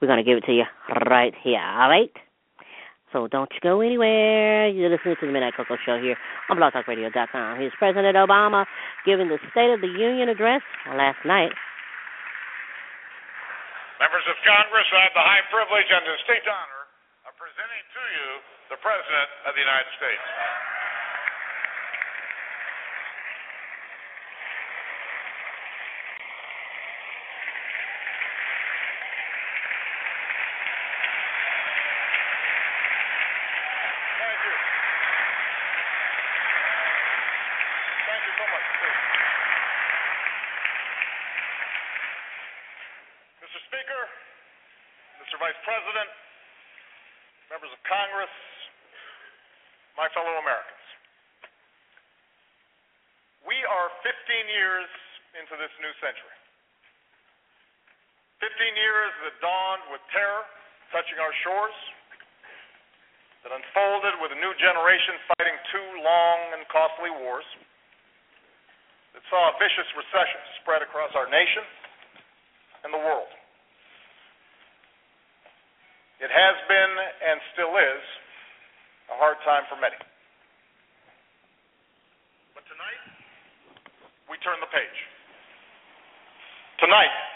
we're 0.00 0.08
gonna 0.08 0.24
give 0.24 0.38
it 0.38 0.44
to 0.46 0.52
you 0.52 0.64
right 1.10 1.34
here. 1.42 1.60
All 1.60 1.88
right. 1.88 2.10
So 3.12 3.28
don't 3.28 3.50
you 3.52 3.60
go 3.62 3.80
anywhere. 3.80 4.68
You're 4.68 4.90
listening 4.90 5.14
to 5.20 5.26
the 5.26 5.32
Midnight 5.32 5.54
Coco 5.56 5.76
Show 5.86 6.00
here 6.02 6.16
on 6.50 6.56
BlogTalkRadio.com. 6.56 7.58
Here's 7.60 7.72
President 7.78 8.16
Obama 8.16 8.64
giving 9.06 9.28
the 9.28 9.38
State 9.52 9.72
of 9.72 9.80
the 9.80 9.86
Union 9.86 10.28
address 10.28 10.62
last 10.88 11.18
night. 11.24 11.52
Members 14.04 14.28
of 14.28 14.36
Congress, 14.44 14.84
I 14.92 15.00
have 15.08 15.16
the 15.16 15.24
high 15.24 15.40
privilege 15.48 15.88
and 15.88 16.04
distinct 16.04 16.44
honor 16.44 16.84
of 17.24 17.32
presenting 17.40 17.84
to 17.88 18.02
you 18.12 18.28
the 18.68 18.76
President 18.84 19.28
of 19.48 19.56
the 19.56 19.64
United 19.64 19.88
States. 19.96 20.20
Thank 34.20 34.38
you. 34.44 34.54
Thank 38.04 38.22
you 38.28 38.34
so 38.36 38.46
much. 38.52 38.66
Please. 38.84 39.00
Mr. 43.44 43.60
Speaker, 43.68 44.02
Mr. 45.20 45.36
Vice 45.36 45.60
President, 45.68 46.08
members 47.52 47.70
of 47.70 47.80
Congress, 47.84 48.32
my 50.00 50.08
fellow 50.16 50.40
Americans. 50.40 50.86
We 53.44 53.60
are 53.68 53.88
15 54.00 54.10
years 54.48 54.88
into 55.36 55.54
this 55.60 55.70
new 55.78 55.92
century. 56.00 56.38
15 58.33 58.33
years 58.52 59.12
that 59.24 59.34
dawned 59.40 59.84
with 59.88 60.04
terror 60.12 60.44
touching 60.92 61.16
our 61.16 61.32
shores, 61.40 61.76
that 63.42 63.52
unfolded 63.52 64.20
with 64.20 64.32
a 64.36 64.38
new 64.40 64.52
generation 64.60 65.16
fighting 65.32 65.56
two 65.72 65.88
long 66.04 66.38
and 66.52 66.62
costly 66.68 67.12
wars, 67.24 67.44
that 69.16 69.24
saw 69.32 69.48
a 69.48 69.54
vicious 69.56 69.88
recession 69.96 70.40
spread 70.60 70.84
across 70.84 71.12
our 71.16 71.28
nation 71.28 71.64
and 72.84 72.92
the 72.92 73.00
world. 73.00 73.30
It 76.20 76.30
has 76.30 76.56
been 76.68 76.92
and 77.00 77.40
still 77.52 77.74
is 77.76 78.04
a 79.12 79.16
hard 79.16 79.36
time 79.44 79.64
for 79.68 79.76
many. 79.76 79.98
But 82.56 82.64
tonight, 82.68 83.02
we 84.28 84.36
turn 84.40 84.60
the 84.60 84.70
page. 84.72 84.98
Tonight, 86.80 87.33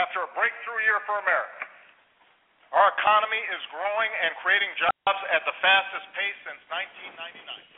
after 0.00 0.24
a 0.24 0.30
breakthrough 0.32 0.80
year 0.88 0.96
for 1.04 1.20
America, 1.20 1.68
our 2.72 2.88
economy 2.96 3.42
is 3.52 3.60
growing 3.68 4.10
and 4.24 4.32
creating 4.40 4.72
jobs 4.80 5.20
at 5.28 5.44
the 5.44 5.52
fastest 5.60 6.06
pace 6.16 6.38
since 6.48 6.60
1999. 6.72 7.69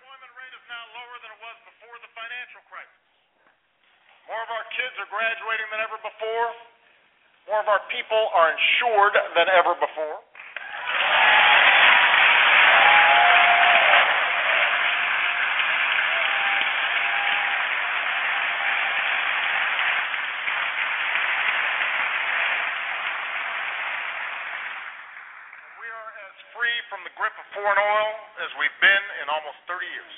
Unemployment 0.00 0.32
rate 0.32 0.54
is 0.56 0.64
now 0.64 0.80
lower 0.96 1.16
than 1.20 1.28
it 1.28 1.40
was 1.44 1.56
before 1.68 1.96
the 2.00 2.08
financial 2.16 2.64
crisis. 2.72 3.04
More 4.32 4.40
of 4.40 4.48
our 4.48 4.64
kids 4.72 4.96
are 4.96 5.10
graduating 5.12 5.68
than 5.68 5.80
ever 5.84 6.00
before. 6.00 6.48
More 7.52 7.60
of 7.60 7.68
our 7.68 7.84
people 7.92 8.32
are 8.32 8.48
insured 8.48 9.12
than 9.36 9.48
ever 9.52 9.76
before. 9.76 10.24
We 25.76 25.88
are 25.92 26.08
as 26.24 26.36
free 26.56 26.78
from 26.88 27.04
the 27.04 27.12
grip 27.20 27.36
of 27.36 27.44
foreign 27.52 27.76
oil 27.76 27.99
as 28.50 28.58
we've 28.58 28.80
been 28.82 29.04
in 29.22 29.30
almost 29.30 29.62
30 29.70 29.86
years. 29.86 30.16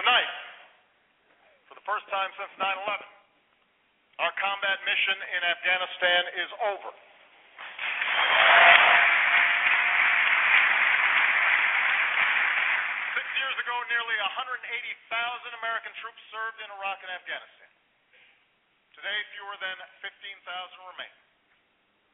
Tonight, 0.00 0.32
for 1.68 1.76
the 1.76 1.84
first 1.84 2.08
time 2.08 2.32
since 2.40 2.52
9 2.56 2.64
11, 2.64 3.04
our 4.24 4.32
combat 4.40 4.80
mission 4.88 5.18
in 5.36 5.40
Afghanistan 5.44 6.22
is 6.40 6.50
over. 6.72 6.92
Six 13.12 13.28
years 13.28 13.56
ago, 13.60 13.76
nearly 13.92 14.16
180,000 14.24 14.56
American 15.60 15.92
troops 16.00 16.22
served 16.32 16.64
in 16.64 16.68
Iraq 16.80 17.04
and 17.04 17.12
Afghanistan. 17.12 17.65
Today, 19.06 19.22
fewer 19.38 19.54
than 19.62 19.78
15,000 20.02 20.10
remain. 20.82 21.14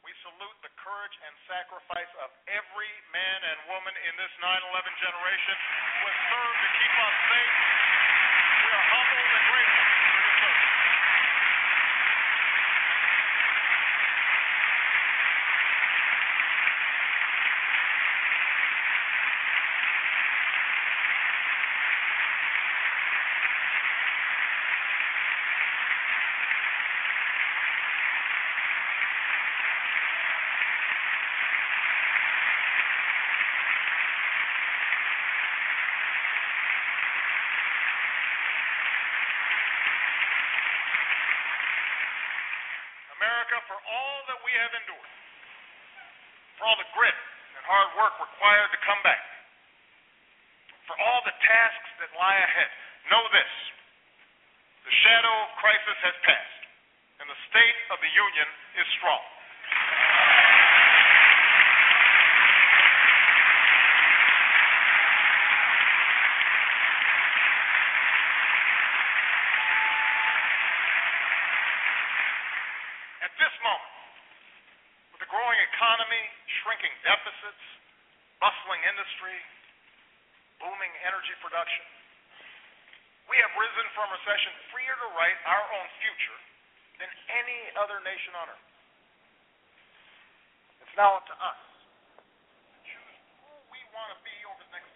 We 0.05 0.13
salute 0.29 0.59
the 0.61 0.69
courage 0.77 1.17
and 1.25 1.33
sacrifice 1.49 2.13
of 2.21 2.29
every 2.53 2.93
man 3.17 3.39
and 3.49 3.59
woman 3.73 3.97
in 3.97 4.13
this 4.21 4.29
9 4.37 4.45
11 4.45 4.93
generation 5.01 5.57
who 5.89 6.05
has 6.05 6.19
served 6.29 6.59
to 6.61 6.69
keep 6.77 6.93
us 6.93 7.17
safe. 7.33 7.57
We 8.45 8.71
are 8.77 8.87
humbled 8.93 9.25
and 9.25 9.45
grateful 9.57 9.87
for 9.89 10.21
your 10.21 10.37
service. 10.37 10.73
America, 43.23 43.55
for 43.71 43.79
all 43.87 44.19
for 46.63 46.71
all 46.71 46.79
the 46.79 46.87
grit 46.95 47.19
and 47.59 47.63
hard 47.67 47.91
work 47.99 48.15
required 48.23 48.71
to 48.71 48.79
come 48.87 49.03
back, 49.03 49.19
for 50.87 50.95
all 50.95 51.21
the 51.27 51.35
tasks 51.43 51.91
that 51.99 52.07
lie 52.15 52.39
ahead, 52.39 52.71
know 53.11 53.27
this. 53.35 53.53
The 54.87 54.95
shadow 55.03 55.35
of 55.43 55.51
crisis 55.59 55.99
has 56.07 56.15
passed, 56.23 56.63
and 57.19 57.27
the 57.27 57.41
state 57.51 57.79
of 57.91 57.99
the 57.99 58.13
Union 58.15 58.49
is 58.79 58.87
strong. 58.95 59.23
At 73.23 73.35
this 73.35 73.55
moment, 73.67 73.95
with 75.11 75.27
the 75.27 75.31
growing 75.31 75.59
economy, 75.75 76.23
shrinking 76.63 76.95
deficits, 77.03 77.65
bustling 78.39 78.83
industry, 78.87 79.37
booming 80.63 80.93
energy 81.07 81.35
production, 81.43 81.85
we 83.31 83.39
have 83.39 83.53
risen 83.55 83.87
from 83.95 84.11
recession 84.11 84.53
freer 84.75 84.95
to 84.95 85.09
write 85.15 85.39
our 85.47 85.65
own 85.75 85.87
future 86.03 86.39
than 86.99 87.11
any 87.35 87.61
other 87.79 87.99
nation 88.03 88.35
on 88.39 88.47
earth. 88.51 88.69
It's 90.83 90.95
now 90.99 91.19
up 91.19 91.27
to 91.31 91.37
us 91.39 91.61
to 92.75 92.79
choose 92.85 93.17
who 93.43 93.53
we 93.71 93.81
want 93.95 94.11
to 94.15 94.19
be 94.23 94.37
over 94.47 94.63
the 94.63 94.73
next 94.75 94.93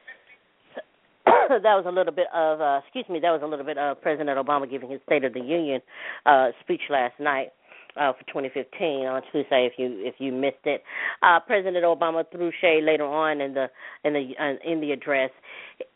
50 1.57 1.63
that 1.67 1.75
was 1.79 1.87
a 1.87 1.95
little 1.95 2.13
bit 2.13 2.29
of 2.35 2.61
uh 2.61 2.85
excuse 2.85 3.09
me 3.09 3.19
that 3.23 3.33
was 3.33 3.41
a 3.41 3.49
little 3.49 3.65
bit 3.65 3.79
of 3.79 3.97
president 4.03 4.37
obama 4.37 4.69
giving 4.69 4.91
his 4.91 5.01
state 5.09 5.25
of 5.25 5.33
the 5.33 5.41
union 5.41 5.81
uh 6.27 6.53
speech 6.61 6.83
last 6.91 7.17
night 7.19 7.57
uh 7.99 8.13
for 8.13 8.25
2015 8.29 9.07
on 9.07 9.23
tuesday 9.33 9.69
if 9.71 9.75
you 9.79 9.99
if 10.05 10.15
you 10.19 10.33
missed 10.33 10.65
it. 10.65 10.83
Uh 11.23 11.41
president 11.41 11.85
obama 11.85 12.25
threw 12.31 12.51
shade 12.61 12.85
later 12.85 13.05
on 13.05 13.41
in 13.41 13.55
the 13.55 13.67
in 14.05 14.13
the 14.13 14.33
uh, 14.41 14.71
in 14.71 14.81
the 14.81 14.93
address. 14.93 15.31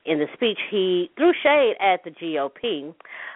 In 0.04 0.18
the 0.18 0.26
speech 0.34 0.58
he 0.70 1.10
threw 1.16 1.32
shade 1.42 1.74
at 1.80 2.02
the 2.04 2.10
gop 2.10 2.94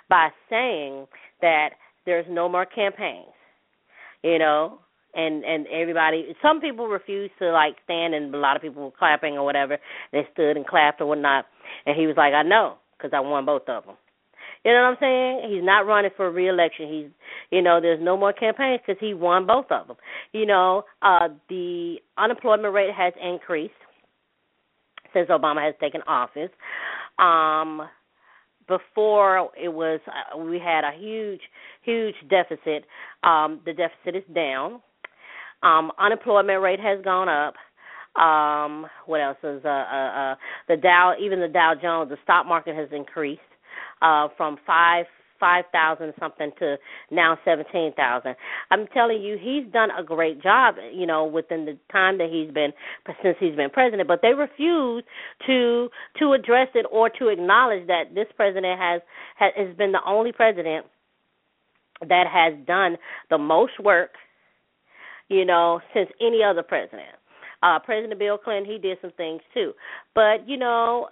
by 0.09 0.29
saying 0.51 1.07
that 1.41 1.71
there's 2.07 2.27
no 2.29 2.49
more 2.49 2.67
campaigns 2.67 3.33
you 4.23 4.39
know 4.39 4.79
and 5.15 5.45
and 5.45 5.67
everybody 5.69 6.35
some 6.43 6.61
people 6.61 6.89
refused 6.89 7.33
to 7.39 7.51
like 7.53 7.77
stand 7.85 8.15
and 8.15 8.35
a 8.35 8.39
lot 8.39 8.57
of 8.57 8.63
people 8.63 8.85
were 8.85 8.91
clapping 8.99 9.35
or 9.35 9.45
whatever. 9.45 9.79
They 10.13 10.27
stood 10.33 10.57
and 10.57 10.67
clapped 10.67 11.01
or 11.01 11.07
whatnot. 11.07 11.47
And 11.87 11.97
he 11.99 12.07
was 12.07 12.17
like 12.17 12.35
i 12.35 12.43
know 12.43 12.77
because 12.97 13.13
i 13.15 13.21
won 13.21 13.45
both 13.45 13.69
of 13.69 13.85
them 13.85 13.97
you 14.65 14.73
know 14.73 14.83
what 14.83 14.91
i'm 14.91 14.97
saying? 15.01 15.51
He's 15.53 15.65
not 15.65 15.87
running 15.87 16.11
for 16.17 16.31
reelection. 16.31 16.93
He's 16.93 17.11
you 17.51 17.63
know 17.63 17.81
there's 17.81 18.03
no 18.03 18.17
more 18.17 18.33
campaigns 18.33 18.81
because 18.87 19.01
he 19.01 19.15
won 19.15 19.47
both 19.47 19.67
of 19.71 19.87
them 19.89 19.97
you 20.33 20.47
know 20.47 20.85
uh 21.03 21.29
the 21.49 21.97
unemployment 22.19 22.73
rate 22.75 22.95
has 22.95 23.13
increased 23.23 23.75
since 25.13 25.29
obama 25.29 25.65
has 25.65 25.75
taken 25.81 26.03
office. 26.03 26.51
Um 27.19 27.89
before 28.67 29.51
it 29.63 29.69
was 29.69 30.01
uh, 30.07 30.39
we 30.39 30.59
had 30.59 30.85
a 30.85 30.99
huge 30.99 31.41
huge 31.83 32.15
deficit. 32.31 32.85
Um 33.23 33.61
the 33.65 33.73
deficit 33.73 34.17
is 34.17 34.35
down. 34.35 34.81
Um, 35.63 35.93
unemployment 35.99 36.61
rate 36.61 36.81
has 36.81 37.03
gone 37.03 37.29
up. 37.29 37.55
Um, 38.21 38.87
what 39.07 39.21
else 39.21 39.39
is 39.43 39.65
uh, 39.65 39.69
uh, 39.69 40.33
uh, 40.33 40.35
the 40.69 40.77
Dow? 40.77 41.15
Even 41.21 41.41
the 41.41 41.49
Dow 41.49 41.73
Jones, 41.81 42.11
the 42.11 42.19
stock 42.23 42.47
market 42.47 42.77
has 42.77 42.89
increased 42.93 43.41
uh, 44.05 44.29
from 44.37 44.59
five 44.67 45.07
five 45.41 45.65
thousand 45.73 46.13
something 46.21 46.53
to 46.59 46.77
now 47.11 47.39
seventeen 47.45 47.93
thousand. 47.95 48.37
I'm 48.71 48.87
telling 48.89 49.23
you, 49.23 49.37
he's 49.41 49.71
done 49.73 49.89
a 49.99 50.05
great 50.05 50.43
job. 50.43 50.77
You 50.93 51.07
know, 51.07 51.25
within 51.25 51.65
the 51.65 51.79
time 51.91 52.19
that 52.19 52.29
he's 52.31 52.53
been 52.53 52.73
since 53.23 53.37
he's 53.41 53.57
been 53.57 53.71
president, 53.71 54.07
but 54.07 54.21
they 54.23 54.35
refuse 54.35 55.03
to 55.47 55.89
to 56.21 56.33
address 56.33 56.69
it 56.75 56.87
or 56.93 57.09
to 57.19 57.29
acknowledge 57.29 57.87
that 57.89 58.15
this 58.15 58.27
president 58.37 58.79
has 58.79 59.01
has, 59.37 59.77
been 59.77 59.93
the 59.93 60.05
only 60.07 60.33
president 60.33 60.87
that 62.09 62.27
has 62.31 62.55
done 62.67 62.97
the 63.31 63.39
most 63.39 63.73
work 63.83 64.11
you 65.29 65.45
know, 65.45 65.81
since 65.95 66.09
any 66.21 66.43
other 66.43 66.63
president. 66.63 67.17
Uh, 67.63 67.79
president 67.79 68.19
Bill 68.19 68.37
Clinton, 68.37 68.71
he 68.71 68.79
did 68.79 68.99
some 69.01 69.13
things 69.17 69.41
too, 69.55 69.73
but 70.15 70.47
you 70.47 70.59
know, 70.59 71.09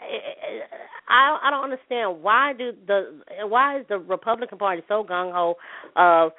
I 0.00 1.38
I 1.42 1.50
don't 1.50 1.64
understand 1.64 2.22
why 2.22 2.52
do 2.56 2.72
the 2.86 3.20
why 3.48 3.80
is 3.80 3.86
the 3.88 3.98
Republican 3.98 4.58
Party 4.58 4.82
so 4.88 5.04
gung 5.04 5.32
ho 5.32 5.54
of 5.96 6.32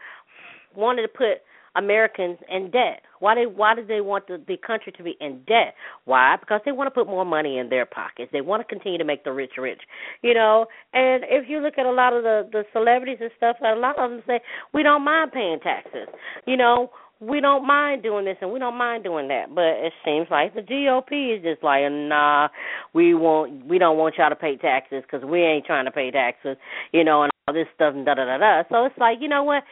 wanting 0.76 1.06
to 1.06 1.10
put 1.10 1.42
Americans 1.76 2.38
in 2.50 2.72
debt? 2.72 3.02
Why 3.20 3.36
they 3.36 3.46
why 3.46 3.76
do 3.76 3.86
they 3.86 4.02
want 4.02 4.28
the, 4.28 4.42
the 4.48 4.58
country 4.58 4.92
to 4.98 5.04
be 5.04 5.16
in 5.22 5.42
debt? 5.48 5.74
Why? 6.06 6.36
Because 6.40 6.62
they 6.66 6.72
want 6.72 6.88
to 6.88 6.92
put 6.92 7.08
more 7.08 7.26
money 7.26 7.58
in 7.58 7.70
their 7.70 7.86
pockets. 7.86 8.30
They 8.32 8.42
want 8.42 8.62
to 8.62 8.68
continue 8.68 8.98
to 8.98 9.06
make 9.06 9.24
the 9.24 9.32
rich 9.32 9.54
rich. 9.58 9.82
You 10.22 10.34
know, 10.34 10.66
and 10.94 11.24
if 11.28 11.50
you 11.50 11.60
look 11.60 11.78
at 11.78 11.86
a 11.86 11.92
lot 11.92 12.14
of 12.14 12.24
the 12.24 12.50
the 12.52 12.64
celebrities 12.74 13.18
and 13.22 13.32
stuff, 13.38 13.58
a 13.62 13.76
lot 13.76 13.98
of 13.98 14.12
them 14.12 14.22
say 14.28 14.40
we 14.74 14.84
don't 14.84 15.04
mind 15.04 15.32
paying 15.32 15.60
taxes. 15.60 16.08
You 16.46 16.58
know, 16.58 16.92
we 17.20 17.42
don't 17.42 17.66
mind 17.66 18.04
doing 18.04 18.26
this 18.26 18.38
and 18.42 18.52
we 18.52 18.60
don't 18.60 18.78
mind 18.78 19.04
doing 19.04 19.28
that. 19.30 19.54
But 19.54 19.86
it 19.86 19.94
seems 20.06 20.28
like 20.30 20.54
the 20.54 20.62
GOP 20.62 21.38
is 21.38 21.44
just 21.44 21.64
like, 21.64 21.82
nah, 21.90 22.50
we 22.94 23.14
won't, 23.14 23.66
we 23.66 23.80
don't 23.80 23.98
want 23.98 24.16
y'all 24.18 24.30
to 24.30 24.36
pay 24.36 24.56
taxes 24.58 25.04
because 25.04 25.26
we 25.26 25.42
ain't 25.42 25.66
trying 25.66 25.86
to 25.86 25.92
pay 25.92 26.12
taxes, 26.12 26.58
you 26.92 27.04
know, 27.04 27.24
and 27.24 27.32
all 27.48 27.54
this 27.54 27.68
stuff 27.76 27.94
and 27.96 28.06
da 28.06 28.14
da 28.14 28.26
da 28.26 28.38
da. 28.38 28.64
So 28.70 28.86
it's 28.86 28.98
like, 28.98 29.18
you 29.20 29.28
know 29.28 29.44
what? 29.44 29.64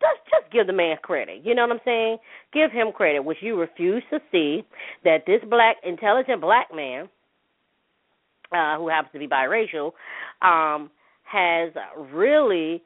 Just 0.00 0.30
just 0.30 0.52
give 0.52 0.66
the 0.66 0.72
man 0.72 0.96
credit. 1.02 1.44
You 1.44 1.54
know 1.54 1.62
what 1.62 1.72
I'm 1.72 1.80
saying? 1.84 2.16
Give 2.54 2.72
him 2.72 2.92
credit, 2.92 3.22
which 3.22 3.38
you 3.42 3.58
refuse 3.58 4.02
to 4.10 4.18
see 4.32 4.64
that 5.04 5.24
this 5.26 5.40
black 5.48 5.76
intelligent 5.84 6.40
black 6.40 6.68
man, 6.74 7.08
uh, 8.50 8.78
who 8.78 8.88
happens 8.88 9.12
to 9.12 9.18
be 9.18 9.28
biracial, 9.28 9.92
um, 10.40 10.90
has 11.24 11.72
really 12.12 12.82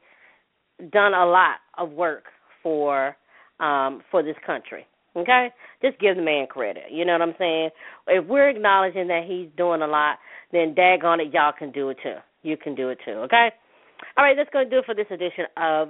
done 0.91 1.13
a 1.13 1.25
lot 1.25 1.55
of 1.77 1.91
work 1.91 2.25
for 2.61 3.15
um, 3.59 4.01
for 4.11 4.23
this 4.23 4.35
country. 4.45 4.85
Okay, 5.15 5.47
just 5.81 5.97
give 5.99 6.17
the 6.17 6.21
man 6.21 6.45
credit. 6.47 6.91
You 6.91 7.05
know 7.05 7.13
what 7.13 7.21
I'm 7.21 7.35
saying? 7.39 7.69
If 8.07 8.25
we're 8.27 8.49
acknowledging 8.49 9.07
that 9.07 9.23
he's 9.25 9.47
doing 9.55 9.81
a 9.81 9.87
lot, 9.87 10.17
then 10.51 10.75
daggone 10.75 11.25
it, 11.25 11.33
y'all 11.33 11.53
can 11.57 11.71
do 11.71 11.89
it 11.89 11.97
too. 12.03 12.15
You 12.43 12.57
can 12.57 12.75
do 12.75 12.89
it 12.89 12.99
too. 13.05 13.11
Okay. 13.11 13.49
All 14.17 14.25
right, 14.25 14.35
that's 14.35 14.49
going 14.51 14.65
to 14.65 14.69
do 14.69 14.79
it 14.79 14.85
for 14.85 14.93
this 14.93 15.07
edition 15.09 15.45
of 15.55 15.89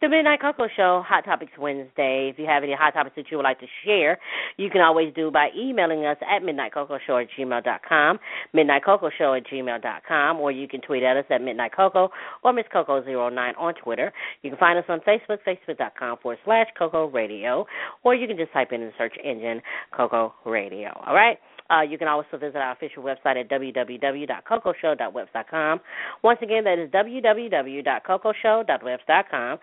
the 0.00 0.08
Midnight 0.08 0.40
Coco 0.42 0.68
Show, 0.76 1.02
Hot 1.06 1.24
Topics 1.24 1.52
Wednesday. 1.58 2.30
If 2.30 2.38
you 2.38 2.44
have 2.46 2.62
any 2.62 2.74
hot 2.78 2.92
topics 2.92 3.16
that 3.16 3.30
you 3.30 3.38
would 3.38 3.44
like 3.44 3.60
to 3.60 3.66
share, 3.84 4.18
you 4.58 4.68
can 4.68 4.82
always 4.82 5.14
do 5.14 5.30
by 5.30 5.48
emailing 5.56 6.04
us 6.04 6.18
at 6.20 6.42
midnightcocoshow 6.42 7.22
at 7.22 7.28
gmail.com, 7.38 8.18
midnightcocoshow 8.54 9.38
at 9.38 9.46
gmail.com, 9.46 10.36
or 10.38 10.52
you 10.52 10.68
can 10.68 10.82
tweet 10.82 11.02
at 11.02 11.16
us 11.16 11.24
at 11.30 11.40
midnightcoco 11.40 12.10
or 12.44 12.52
Miss 12.52 12.66
Coco09 12.74 13.52
on 13.58 13.74
Twitter. 13.82 14.12
You 14.42 14.50
can 14.50 14.58
find 14.58 14.78
us 14.78 14.84
on 14.88 15.00
Facebook, 15.00 15.38
facebook.com 15.46 16.18
forward 16.22 16.38
slash 16.44 16.66
Coco 16.78 17.06
Radio, 17.06 17.66
or 18.02 18.14
you 18.14 18.26
can 18.26 18.36
just 18.36 18.52
type 18.52 18.72
in 18.72 18.80
the 18.82 18.90
search 18.98 19.14
engine 19.24 19.62
Coco 19.96 20.34
Radio. 20.44 20.90
All 21.06 21.14
right? 21.14 21.38
Uh, 21.70 21.82
you 21.82 21.98
can 21.98 22.08
also 22.08 22.38
visit 22.38 22.56
our 22.56 22.72
official 22.72 23.02
website 23.02 23.38
at 23.40 23.50
www.cocoshow.webs.com. 23.50 25.80
Once 26.22 26.38
again, 26.42 26.64
that 26.64 26.78
is 26.78 26.90
www.cocoshow.webs.com. 26.90 29.58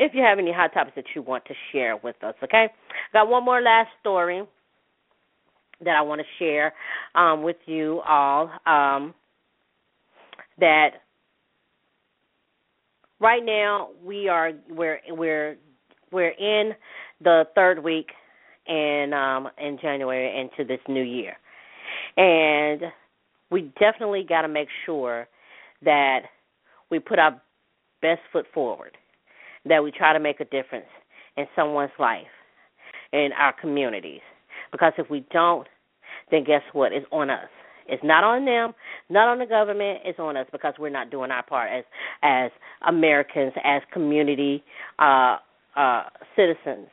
If 0.00 0.14
you 0.14 0.22
have 0.22 0.38
any 0.38 0.52
hot 0.52 0.72
topics 0.72 0.94
that 0.94 1.06
you 1.14 1.22
want 1.22 1.44
to 1.46 1.54
share 1.72 1.96
with 1.96 2.22
us, 2.22 2.34
okay? 2.42 2.68
Got 3.12 3.28
one 3.28 3.44
more 3.44 3.60
last 3.60 3.88
story 4.00 4.44
that 5.84 5.96
I 5.96 6.02
want 6.02 6.20
to 6.20 6.26
share 6.38 6.72
um, 7.14 7.42
with 7.42 7.56
you 7.66 8.00
all. 8.06 8.50
Um, 8.66 9.14
that 10.60 10.90
right 13.20 13.44
now 13.44 13.90
we 14.04 14.28
are 14.28 14.52
we're 14.68 15.00
we're 15.08 15.56
we're 16.10 16.30
in 16.30 16.72
the 17.22 17.44
third 17.54 17.82
week 17.82 18.08
in 18.68 19.12
um 19.12 19.48
in 19.58 19.78
January 19.80 20.40
into 20.40 20.66
this 20.66 20.80
new 20.88 21.02
year. 21.02 21.34
And 22.16 22.82
we 23.50 23.72
definitely 23.80 24.24
got 24.28 24.42
to 24.42 24.48
make 24.48 24.68
sure 24.84 25.26
that 25.84 26.20
we 26.90 26.98
put 26.98 27.18
our 27.18 27.40
best 28.02 28.20
foot 28.32 28.46
forward, 28.52 28.96
that 29.64 29.82
we 29.82 29.90
try 29.90 30.12
to 30.12 30.20
make 30.20 30.40
a 30.40 30.44
difference 30.44 30.86
in 31.36 31.46
someone's 31.56 31.90
life, 31.98 32.26
in 33.12 33.30
our 33.38 33.54
communities. 33.58 34.20
Because 34.72 34.92
if 34.98 35.08
we 35.08 35.24
don't, 35.32 35.66
then 36.30 36.44
guess 36.44 36.62
what? 36.72 36.92
It's 36.92 37.06
on 37.10 37.30
us. 37.30 37.48
It's 37.88 38.04
not 38.04 38.22
on 38.22 38.44
them, 38.44 38.74
not 39.08 39.28
on 39.28 39.38
the 39.38 39.46
government. 39.46 40.00
It's 40.04 40.18
on 40.18 40.36
us 40.36 40.46
because 40.52 40.74
we're 40.78 40.90
not 40.90 41.10
doing 41.10 41.30
our 41.30 41.42
part 41.42 41.70
as 41.72 41.84
as 42.22 42.50
Americans, 42.86 43.52
as 43.64 43.80
community 43.92 44.62
uh, 44.98 45.38
uh, 45.74 46.02
citizens. 46.36 46.88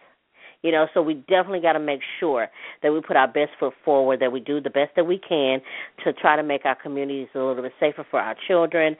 You 0.65 0.71
know, 0.71 0.87
so 0.95 1.03
we 1.03 1.13
definitely 1.13 1.59
got 1.59 1.73
to 1.73 1.79
make 1.79 1.99
sure 2.19 2.47
that 2.81 2.91
we 2.91 2.99
put 2.99 3.15
our 3.15 3.27
best 3.27 3.51
foot 3.59 3.73
forward, 3.85 4.19
that 4.21 4.31
we 4.31 4.39
do 4.39 4.59
the 4.59 4.71
best 4.71 4.95
that 4.95 5.05
we 5.05 5.19
can 5.19 5.59
to 6.03 6.11
try 6.11 6.35
to 6.35 6.41
make 6.41 6.65
our 6.65 6.73
communities 6.73 7.27
a 7.35 7.37
little 7.37 7.61
bit 7.61 7.71
safer 7.79 8.03
for 8.09 8.19
our 8.19 8.35
children, 8.47 8.95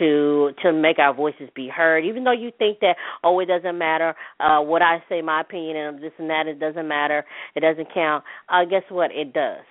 to 0.00 0.50
to 0.64 0.72
make 0.72 0.98
our 0.98 1.14
voices 1.14 1.48
be 1.54 1.68
heard. 1.68 2.04
Even 2.04 2.24
though 2.24 2.32
you 2.32 2.50
think 2.58 2.80
that 2.80 2.96
oh 3.22 3.38
it 3.38 3.46
doesn't 3.46 3.78
matter, 3.78 4.16
uh, 4.40 4.60
what 4.60 4.82
I 4.82 5.04
say, 5.08 5.22
my 5.22 5.42
opinion, 5.42 5.76
and 5.76 6.02
this 6.02 6.10
and 6.18 6.28
that, 6.30 6.48
it 6.48 6.58
doesn't 6.58 6.88
matter, 6.88 7.24
it 7.54 7.60
doesn't 7.60 7.94
count. 7.94 8.24
Uh, 8.48 8.64
guess 8.64 8.82
what? 8.90 9.12
It 9.12 9.32
does 9.32 9.62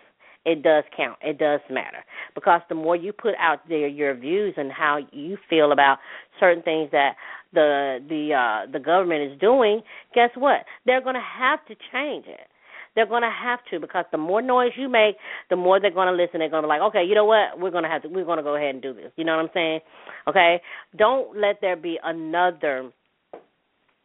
it 0.45 0.61
does 0.61 0.83
count. 0.95 1.17
It 1.21 1.37
does 1.37 1.61
matter 1.69 2.03
because 2.35 2.61
the 2.69 2.75
more 2.75 2.95
you 2.95 3.13
put 3.13 3.33
out 3.39 3.59
there 3.69 3.87
your 3.87 4.13
views 4.15 4.53
and 4.57 4.71
how 4.71 4.99
you 5.11 5.37
feel 5.49 5.71
about 5.71 5.99
certain 6.39 6.63
things 6.63 6.89
that 6.91 7.15
the 7.53 7.99
the 8.09 8.33
uh 8.33 8.71
the 8.71 8.79
government 8.79 9.31
is 9.31 9.39
doing, 9.39 9.81
guess 10.13 10.29
what? 10.35 10.65
They're 10.85 11.01
going 11.01 11.15
to 11.15 11.21
have 11.21 11.65
to 11.67 11.75
change 11.91 12.25
it. 12.27 12.47
They're 12.95 13.07
going 13.07 13.23
to 13.23 13.31
have 13.31 13.59
to 13.71 13.79
because 13.79 14.05
the 14.11 14.17
more 14.17 14.41
noise 14.41 14.71
you 14.77 14.87
make, 14.87 15.15
the 15.49 15.55
more 15.55 15.79
they're 15.79 15.91
going 15.91 16.07
to 16.07 16.13
listen. 16.13 16.39
They're 16.39 16.49
going 16.49 16.63
to 16.63 16.67
be 16.67 16.69
like, 16.69 16.81
okay, 16.81 17.03
you 17.03 17.15
know 17.15 17.25
what? 17.25 17.59
We're 17.59 17.71
going 17.71 17.83
to 17.83 17.89
have 17.89 18.03
to. 18.03 18.07
We're 18.07 18.25
going 18.25 18.37
to 18.37 18.43
go 18.43 18.55
ahead 18.55 18.75
and 18.75 18.81
do 18.81 18.93
this. 18.93 19.11
You 19.15 19.25
know 19.25 19.35
what 19.35 19.45
I'm 19.45 19.51
saying? 19.53 19.79
Okay. 20.27 20.61
Don't 20.97 21.37
let 21.39 21.59
there 21.61 21.75
be 21.75 21.97
another 22.03 22.91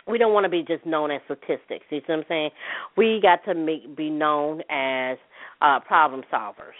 we 0.08 0.18
don't 0.18 0.32
want 0.32 0.44
to 0.44 0.48
be 0.48 0.62
just 0.62 0.84
known 0.86 1.10
as 1.10 1.20
statistics. 1.24 1.84
You 1.90 2.00
see 2.00 2.04
what 2.06 2.18
I'm 2.18 2.24
saying? 2.28 2.50
We 2.96 3.20
got 3.22 3.44
to 3.44 3.54
make, 3.54 3.96
be 3.96 4.10
known 4.10 4.62
as 4.70 5.18
uh, 5.60 5.80
problem 5.80 6.22
solvers. 6.32 6.78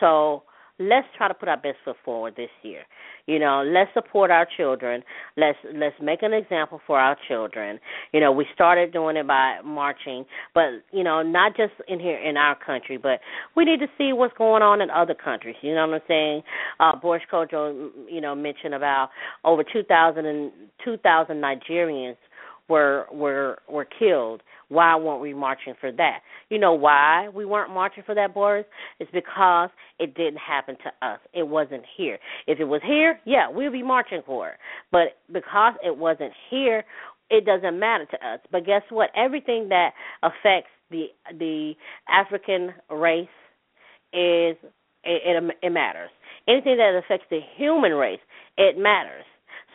So 0.00 0.42
let's 0.78 1.06
try 1.16 1.28
to 1.28 1.34
put 1.34 1.48
our 1.48 1.56
best 1.56 1.76
foot 1.84 1.96
forward 2.04 2.34
this 2.36 2.50
year. 2.62 2.82
You 3.26 3.38
know, 3.38 3.64
let's 3.66 3.90
support 3.94 4.30
our 4.30 4.46
children. 4.56 5.02
Let's 5.36 5.58
let's 5.74 5.96
make 6.00 6.22
an 6.22 6.32
example 6.32 6.80
for 6.86 6.98
our 6.98 7.16
children. 7.26 7.80
You 8.12 8.20
know, 8.20 8.30
we 8.30 8.46
started 8.54 8.92
doing 8.92 9.16
it 9.16 9.26
by 9.26 9.58
marching, 9.64 10.24
but 10.54 10.66
you 10.92 11.02
know, 11.02 11.22
not 11.22 11.56
just 11.56 11.72
in 11.88 11.98
here 11.98 12.18
in 12.18 12.36
our 12.36 12.56
country, 12.64 12.98
but 12.98 13.20
we 13.56 13.64
need 13.64 13.80
to 13.80 13.88
see 13.98 14.12
what's 14.12 14.36
going 14.38 14.62
on 14.62 14.80
in 14.80 14.90
other 14.90 15.14
countries. 15.14 15.56
You 15.60 15.74
know 15.74 15.86
what 15.88 15.94
I'm 15.96 16.00
saying? 16.06 16.42
Uh 16.78 16.96
Boris 16.96 17.22
you 17.32 18.20
know, 18.20 18.34
mentioned 18.34 18.74
about 18.74 19.10
over 19.44 19.64
2,000 19.64 20.24
and 20.26 20.52
2,000 20.84 21.36
Nigerians 21.36 22.16
were 22.68 23.06
were 23.12 23.58
were 23.68 23.86
killed. 23.98 24.42
Why 24.68 24.96
weren't 24.96 25.20
we 25.20 25.32
marching 25.32 25.74
for 25.80 25.92
that? 25.92 26.20
You 26.48 26.58
know 26.58 26.74
why 26.74 27.28
we 27.28 27.44
weren't 27.44 27.72
marching 27.72 28.02
for 28.04 28.14
that, 28.14 28.34
Boris? 28.34 28.66
It's 28.98 29.10
because 29.12 29.70
it 29.98 30.14
didn't 30.14 30.38
happen 30.38 30.76
to 30.82 31.06
us. 31.06 31.20
It 31.32 31.46
wasn't 31.46 31.84
here. 31.96 32.18
If 32.46 32.58
it 32.58 32.64
was 32.64 32.80
here, 32.84 33.20
yeah, 33.24 33.48
we'd 33.50 33.72
be 33.72 33.82
marching 33.82 34.22
for 34.26 34.50
it. 34.50 34.56
But 34.90 35.18
because 35.32 35.74
it 35.84 35.96
wasn't 35.96 36.32
here, 36.50 36.84
it 37.30 37.44
doesn't 37.44 37.78
matter 37.78 38.06
to 38.06 38.26
us. 38.26 38.40
But 38.50 38.66
guess 38.66 38.82
what? 38.90 39.10
Everything 39.16 39.68
that 39.68 39.90
affects 40.22 40.70
the 40.90 41.06
the 41.38 41.74
African 42.08 42.74
race 42.90 43.28
is 44.12 44.56
it, 45.04 45.44
it, 45.44 45.56
it 45.62 45.70
matters. 45.70 46.10
Anything 46.48 46.76
that 46.76 47.00
affects 47.04 47.26
the 47.30 47.40
human 47.56 47.92
race, 47.92 48.20
it 48.56 48.78
matters. 48.78 49.24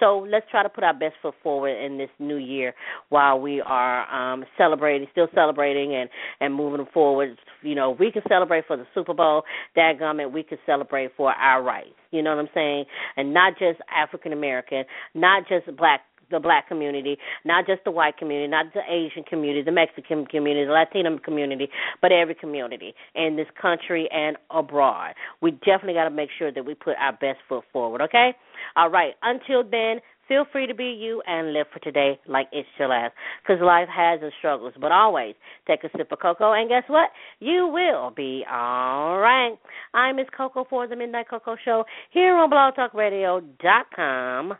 So 0.01 0.25
let's 0.27 0.45
try 0.49 0.63
to 0.63 0.69
put 0.69 0.83
our 0.83 0.93
best 0.93 1.13
foot 1.21 1.35
forward 1.43 1.77
in 1.77 1.97
this 1.97 2.09
new 2.19 2.37
year 2.37 2.73
while 3.09 3.39
we 3.39 3.61
are 3.61 4.09
um 4.11 4.43
celebrating, 4.57 5.07
still 5.11 5.27
celebrating 5.33 5.95
and 5.95 6.09
and 6.39 6.53
moving 6.53 6.85
forward. 6.93 7.37
You 7.61 7.75
know, 7.75 7.91
we 7.91 8.11
can 8.11 8.23
celebrate 8.27 8.65
for 8.67 8.77
the 8.77 8.87
Super 8.95 9.13
Bowl, 9.13 9.43
that 9.75 9.99
government, 9.99 10.33
we 10.33 10.43
can 10.43 10.57
celebrate 10.65 11.11
for 11.15 11.31
our 11.33 11.61
rights. 11.61 11.93
You 12.09 12.23
know 12.23 12.35
what 12.35 12.41
I'm 12.41 12.49
saying? 12.53 12.85
And 13.15 13.33
not 13.33 13.53
just 13.59 13.79
African 13.95 14.33
American, 14.33 14.83
not 15.13 15.43
just 15.47 15.77
black 15.77 16.01
the 16.31 16.39
black 16.39 16.67
community, 16.67 17.17
not 17.45 17.67
just 17.67 17.83
the 17.83 17.91
white 17.91 18.17
community, 18.17 18.49
not 18.49 18.67
the 18.73 18.81
Asian 18.89 19.23
community, 19.23 19.63
the 19.63 19.71
Mexican 19.71 20.25
community, 20.25 20.65
the 20.65 20.71
Latino 20.71 21.17
community, 21.19 21.69
but 22.01 22.11
every 22.11 22.35
community 22.35 22.93
in 23.15 23.35
this 23.35 23.47
country 23.61 24.09
and 24.11 24.37
abroad. 24.49 25.13
We 25.41 25.51
definitely 25.51 25.93
got 25.93 26.05
to 26.05 26.15
make 26.15 26.29
sure 26.37 26.51
that 26.51 26.65
we 26.65 26.73
put 26.73 26.95
our 26.97 27.13
best 27.13 27.39
foot 27.47 27.63
forward, 27.71 28.01
okay? 28.01 28.31
All 28.75 28.89
right. 28.89 29.13
Until 29.21 29.63
then, 29.63 29.99
feel 30.27 30.45
free 30.51 30.67
to 30.67 30.73
be 30.73 30.85
you 30.85 31.21
and 31.27 31.53
live 31.53 31.67
for 31.73 31.79
today 31.79 32.19
like 32.27 32.47
it's 32.51 32.67
your 32.79 32.87
last. 32.87 33.13
Because 33.43 33.61
life 33.61 33.89
has 33.93 34.19
its 34.23 34.33
struggles, 34.39 34.73
but 34.79 34.91
always 34.91 35.35
take 35.67 35.83
a 35.83 35.89
sip 35.97 36.11
of 36.11 36.19
cocoa, 36.19 36.53
and 36.53 36.69
guess 36.69 36.83
what? 36.87 37.09
You 37.39 37.67
will 37.67 38.11
be 38.15 38.43
all 38.49 39.19
right. 39.19 39.57
I'm 39.93 40.15
Miss 40.15 40.27
Coco 40.35 40.65
for 40.69 40.87
the 40.87 40.95
Midnight 40.95 41.27
Coco 41.29 41.55
Show 41.63 41.83
here 42.11 42.35
on 42.35 42.49
blogtalkradio.com. 42.49 44.53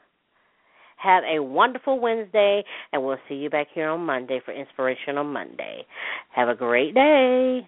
Have 1.01 1.23
a 1.25 1.41
wonderful 1.41 1.99
Wednesday, 1.99 2.63
and 2.93 3.03
we'll 3.03 3.17
see 3.27 3.33
you 3.33 3.49
back 3.49 3.67
here 3.73 3.89
on 3.89 4.05
Monday 4.05 4.39
for 4.45 4.53
Inspirational 4.53 5.23
Monday. 5.23 5.81
Have 6.29 6.47
a 6.47 6.53
great 6.53 6.93
day. 6.93 7.67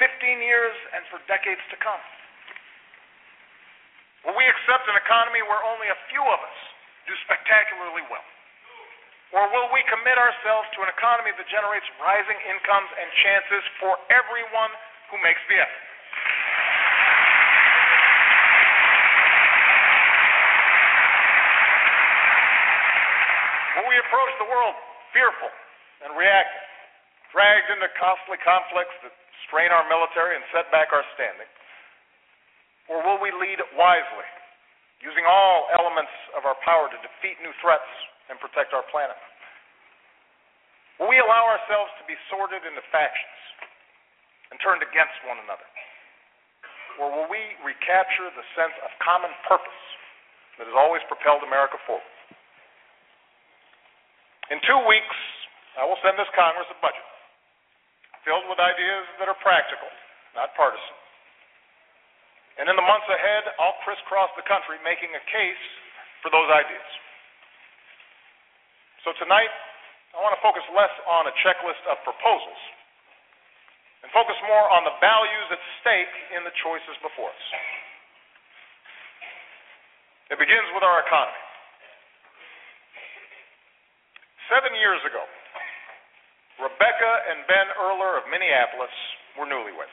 Fifteen 0.00 0.40
years 0.40 0.72
and 0.96 1.04
for 1.12 1.20
decades 1.28 1.60
to 1.68 1.76
come. 1.84 2.00
Will 4.24 4.32
we 4.32 4.44
accept 4.48 4.88
an 4.88 4.96
economy 4.96 5.44
where 5.44 5.60
only 5.68 5.92
a 5.92 5.98
few 6.08 6.24
of 6.24 6.40
us 6.40 6.58
do 7.04 7.12
spectacularly 7.28 8.08
well? 8.08 8.33
Or 9.34 9.50
will 9.50 9.66
we 9.74 9.82
commit 9.90 10.14
ourselves 10.14 10.70
to 10.78 10.86
an 10.86 10.90
economy 10.94 11.34
that 11.34 11.48
generates 11.50 11.82
rising 11.98 12.38
incomes 12.54 12.86
and 12.94 13.10
chances 13.18 13.66
for 13.82 13.98
everyone 14.06 14.70
who 15.10 15.18
makes 15.26 15.42
the 15.50 15.58
effort? 15.58 15.84
Will 23.74 23.90
we 23.90 23.98
approach 24.06 24.32
the 24.38 24.46
world 24.46 24.78
fearful 25.10 25.50
and 26.06 26.14
reactive, 26.14 26.66
dragged 27.34 27.74
into 27.74 27.90
costly 27.98 28.38
conflicts 28.38 28.94
that 29.02 29.10
strain 29.50 29.74
our 29.74 29.82
military 29.90 30.38
and 30.38 30.46
set 30.54 30.70
back 30.70 30.94
our 30.94 31.02
standing? 31.18 31.50
Or 32.86 33.02
will 33.02 33.18
we 33.18 33.34
lead 33.34 33.58
wisely, 33.74 34.28
using 35.02 35.26
all 35.26 35.66
elements 35.74 36.14
of 36.38 36.46
our 36.46 36.54
power 36.62 36.86
to 36.86 36.98
defeat 37.02 37.34
new 37.42 37.50
threats 37.58 37.90
and 38.28 38.40
protect 38.40 38.72
our 38.72 38.84
planet? 38.88 39.16
Will 40.98 41.10
we 41.10 41.18
allow 41.18 41.50
ourselves 41.50 41.90
to 41.98 42.04
be 42.06 42.14
sorted 42.30 42.62
into 42.62 42.82
factions 42.94 43.40
and 44.54 44.56
turned 44.62 44.84
against 44.84 45.16
one 45.26 45.42
another? 45.42 45.66
Or 47.02 47.10
will 47.10 47.26
we 47.26 47.42
recapture 47.66 48.30
the 48.30 48.46
sense 48.54 48.76
of 48.86 48.90
common 49.02 49.34
purpose 49.50 49.82
that 50.62 50.70
has 50.70 50.76
always 50.78 51.02
propelled 51.10 51.42
America 51.42 51.74
forward? 51.82 52.14
In 54.54 54.62
two 54.62 54.80
weeks, 54.86 55.18
I 55.74 55.82
will 55.82 55.98
send 56.06 56.14
this 56.14 56.30
Congress 56.38 56.70
a 56.70 56.78
budget 56.78 57.08
filled 58.22 58.46
with 58.46 58.56
ideas 58.56 59.04
that 59.20 59.26
are 59.26 59.36
practical, 59.42 59.90
not 60.38 60.54
partisan. 60.54 60.96
And 62.56 62.70
in 62.70 62.76
the 62.78 62.86
months 62.86 63.10
ahead, 63.10 63.50
I'll 63.58 63.76
crisscross 63.82 64.30
the 64.38 64.46
country 64.46 64.78
making 64.86 65.10
a 65.12 65.22
case 65.26 65.64
for 66.22 66.30
those 66.30 66.46
ideas. 66.54 66.88
So 69.04 69.12
tonight, 69.20 69.52
I 70.16 70.24
want 70.24 70.32
to 70.32 70.40
focus 70.40 70.64
less 70.72 70.92
on 71.04 71.28
a 71.28 71.34
checklist 71.44 71.84
of 71.92 72.00
proposals 72.08 72.60
and 74.00 74.08
focus 74.16 74.32
more 74.48 74.64
on 74.72 74.80
the 74.88 74.96
values 74.96 75.46
at 75.52 75.60
stake 75.84 76.14
in 76.32 76.40
the 76.40 76.54
choices 76.64 76.96
before 77.04 77.28
us. 77.28 77.46
It 80.32 80.40
begins 80.40 80.72
with 80.72 80.80
our 80.80 81.04
economy. 81.04 81.44
Seven 84.48 84.72
years 84.80 85.04
ago, 85.04 85.20
Rebecca 86.64 87.12
and 87.28 87.44
Ben 87.44 87.68
Erler 87.76 88.16
of 88.16 88.24
Minneapolis 88.32 88.96
were 89.36 89.44
newlyweds. 89.44 89.92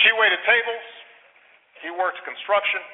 She 0.00 0.09
waited 0.20 0.44
tables, 0.44 0.86
he 1.80 1.88
worked 1.96 2.20
construction. 2.28 2.84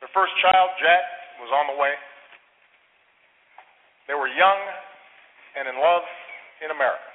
Their 0.00 0.08
first 0.16 0.32
child, 0.40 0.72
Jack, 0.80 1.04
was 1.44 1.52
on 1.52 1.68
the 1.68 1.76
way. 1.76 1.92
They 4.08 4.16
were 4.16 4.32
young 4.32 4.60
and 5.60 5.68
in 5.68 5.76
love 5.76 6.04
in 6.64 6.72
America. 6.72 7.10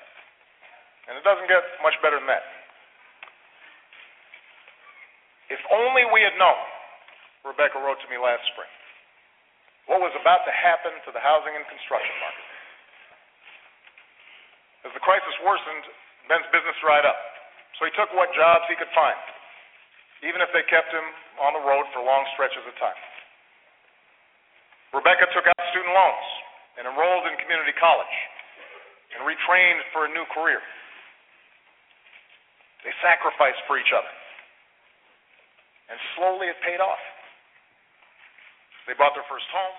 And 1.09 1.17
it 1.17 1.25
doesn't 1.25 1.49
get 1.49 1.65
much 1.81 1.97
better 2.05 2.21
than 2.21 2.29
that. 2.29 2.45
If 5.49 5.59
only 5.73 6.05
we 6.13 6.21
had 6.21 6.37
known, 6.37 6.61
Rebecca 7.41 7.81
wrote 7.81 7.97
to 8.05 8.09
me 8.13 8.21
last 8.21 8.45
spring, 8.53 8.69
what 9.89 9.99
was 9.99 10.13
about 10.13 10.45
to 10.45 10.53
happen 10.53 10.93
to 11.03 11.11
the 11.11 11.19
housing 11.19 11.57
and 11.57 11.65
construction 11.65 12.13
market. 12.21 12.47
As 14.85 14.91
the 14.93 15.03
crisis 15.03 15.35
worsened, 15.41 15.85
Ben's 16.29 16.45
business 16.53 16.77
dried 16.79 17.03
up. 17.03 17.30
So 17.81 17.89
he 17.89 17.93
took 17.97 18.13
what 18.13 18.29
jobs 18.37 18.69
he 18.69 18.77
could 18.77 18.93
find, 18.93 19.17
even 20.21 20.37
if 20.37 20.53
they 20.53 20.61
kept 20.69 20.93
him 20.93 21.01
on 21.41 21.57
the 21.57 21.65
road 21.65 21.89
for 21.89 22.05
long 22.05 22.21
stretches 22.37 22.61
of 22.61 22.77
time. 22.77 23.01
Rebecca 24.93 25.25
took 25.33 25.49
out 25.49 25.57
student 25.73 25.89
loans 25.89 26.27
and 26.77 26.85
enrolled 26.85 27.25
in 27.25 27.33
community 27.41 27.73
college 27.81 28.17
and 29.17 29.25
retrained 29.25 29.81
for 29.97 30.05
a 30.05 30.13
new 30.13 30.21
career. 30.29 30.61
They 32.85 32.93
sacrificed 33.01 33.65
for 33.65 33.81
each 33.81 33.89
other. 33.89 34.13
And 35.89 35.97
slowly 36.13 36.53
it 36.53 36.61
paid 36.61 36.85
off. 36.85 37.01
They 38.85 38.93
bought 38.93 39.17
their 39.17 39.25
first 39.25 39.49
home. 39.49 39.77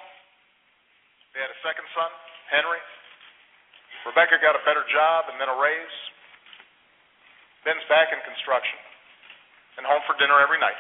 They 1.39 1.41
had 1.41 1.55
a 1.55 1.61
second 1.63 1.87
son, 1.95 2.11
Henry. 2.51 2.83
Rebecca 4.11 4.43
got 4.43 4.59
a 4.59 4.63
better 4.67 4.83
job 4.91 5.31
and 5.31 5.39
then 5.39 5.47
a 5.47 5.55
raise. 5.55 5.97
Ben's 7.63 7.87
back 7.87 8.11
in 8.11 8.19
construction 8.27 8.79
and 9.79 9.87
home 9.87 10.03
for 10.05 10.19
dinner 10.19 10.37
every 10.43 10.59
night. 10.59 10.79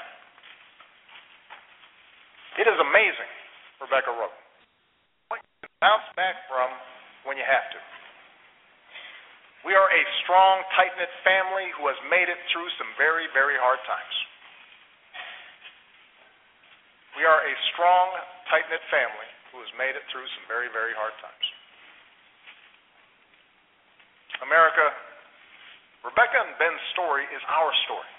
It 2.58 2.68
is 2.68 2.76
amazing, 2.76 3.32
Rebecca 3.80 4.12
wrote, 4.12 4.34
what 5.32 5.40
you 5.40 5.50
can 5.64 5.72
bounce 5.80 6.04
back 6.18 6.44
from 6.50 6.68
when 7.24 7.40
you 7.40 7.46
have 7.46 7.64
to. 7.72 7.80
We 9.62 9.78
are 9.78 9.88
a 9.88 10.02
strong, 10.26 10.66
tight 10.74 10.90
knit 10.98 11.08
family 11.22 11.70
who 11.78 11.86
has 11.86 11.96
made 12.10 12.26
it 12.26 12.40
through 12.50 12.66
some 12.82 12.90
very, 12.98 13.30
very 13.30 13.54
hard 13.54 13.78
times. 13.86 14.16
We 17.14 17.22
are 17.22 17.46
a 17.46 17.54
strong, 17.72 18.06
tight 18.50 18.66
knit 18.68 18.82
family 18.90 19.30
who 19.54 19.62
has 19.62 19.70
made 19.78 19.94
it 19.94 20.02
through 20.10 20.26
some 20.34 20.50
very, 20.50 20.66
very 20.74 20.92
hard 20.98 21.14
times. 21.22 21.46
America, 24.42 24.90
Rebecca 26.02 26.38
and 26.42 26.58
Ben's 26.58 26.82
story 26.94 27.26
is 27.30 27.42
our 27.46 27.70
story. 27.86 28.12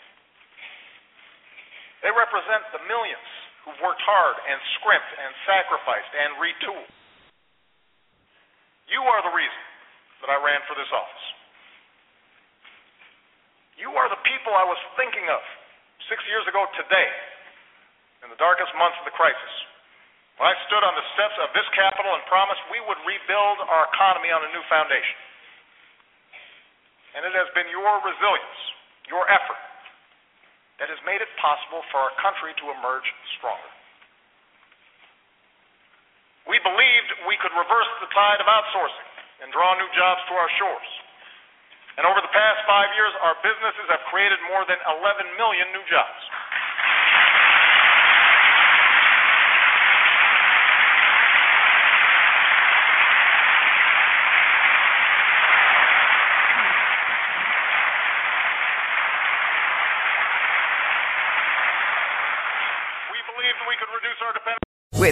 They 2.03 2.11
represent 2.11 2.63
the 2.75 2.83
millions 2.87 3.29
who've 3.63 3.79
worked 3.79 4.03
hard 4.03 4.35
and 4.43 4.59
scrimped 4.79 5.13
and 5.19 5.31
sacrificed 5.47 6.11
and 6.15 6.35
retooled. 6.39 6.91
You 8.91 8.99
are 9.03 9.21
the 9.23 9.35
reason 9.35 9.63
that 10.23 10.31
I 10.31 10.39
ran 10.39 10.59
for 10.67 10.75
this 10.75 10.91
office. 10.91 11.25
You 13.79 13.91
are 13.95 14.07
the 14.11 14.19
people 14.27 14.51
I 14.55 14.67
was 14.67 14.79
thinking 14.99 15.27
of 15.31 15.41
six 16.11 16.19
years 16.27 16.43
ago 16.47 16.67
today 16.75 17.09
in 18.23 18.31
the 18.31 18.39
darkest 18.39 18.71
months 18.79 18.95
of 19.03 19.05
the 19.07 19.15
crisis, 19.15 19.53
when 20.39 20.47
I 20.47 20.55
stood 20.67 20.83
on 20.83 20.95
the 20.95 21.07
steps 21.15 21.35
of 21.43 21.51
this 21.51 21.67
Capitol 21.75 22.15
and 22.15 22.23
promised 22.31 22.63
we 22.71 22.79
would 22.87 22.99
rebuild 23.03 23.59
our 23.67 23.91
economy 23.91 24.31
on 24.31 24.43
a 24.43 24.49
new 24.55 24.63
foundation. 24.71 25.19
And 27.13 27.21
it 27.25 27.33
has 27.37 27.49
been 27.53 27.69
your 27.69 28.01
resilience, 28.01 28.59
your 29.05 29.23
effort, 29.29 29.61
that 30.81 30.89
has 30.89 30.97
made 31.05 31.21
it 31.21 31.29
possible 31.37 31.85
for 31.93 32.01
our 32.01 32.13
country 32.19 32.57
to 32.57 32.65
emerge 32.73 33.05
stronger. 33.37 33.73
We 36.49 36.59
believed 36.59 37.09
we 37.29 37.39
could 37.39 37.53
reverse 37.55 37.91
the 38.03 38.09
tide 38.11 38.41
of 38.43 38.47
outsourcing 38.49 39.09
and 39.45 39.51
draw 39.53 39.77
new 39.79 39.87
jobs 39.95 40.21
to 40.27 40.33
our 40.35 40.51
shores. 40.59 40.89
And 41.95 42.09
over 42.09 42.19
the 42.19 42.33
past 42.33 42.59
five 42.65 42.89
years, 42.97 43.13
our 43.21 43.37
businesses 43.45 43.85
have 43.93 44.01
created 44.09 44.41
more 44.49 44.65
than 44.65 44.81
11 44.81 45.29
million 45.37 45.69
new 45.77 45.85
jobs. 45.85 46.21
We 63.13 63.21
believed 63.31 63.57
we 63.69 63.77
could 63.77 63.93
reduce 63.93 64.19
our 64.25 64.33
dependence. 64.33 64.65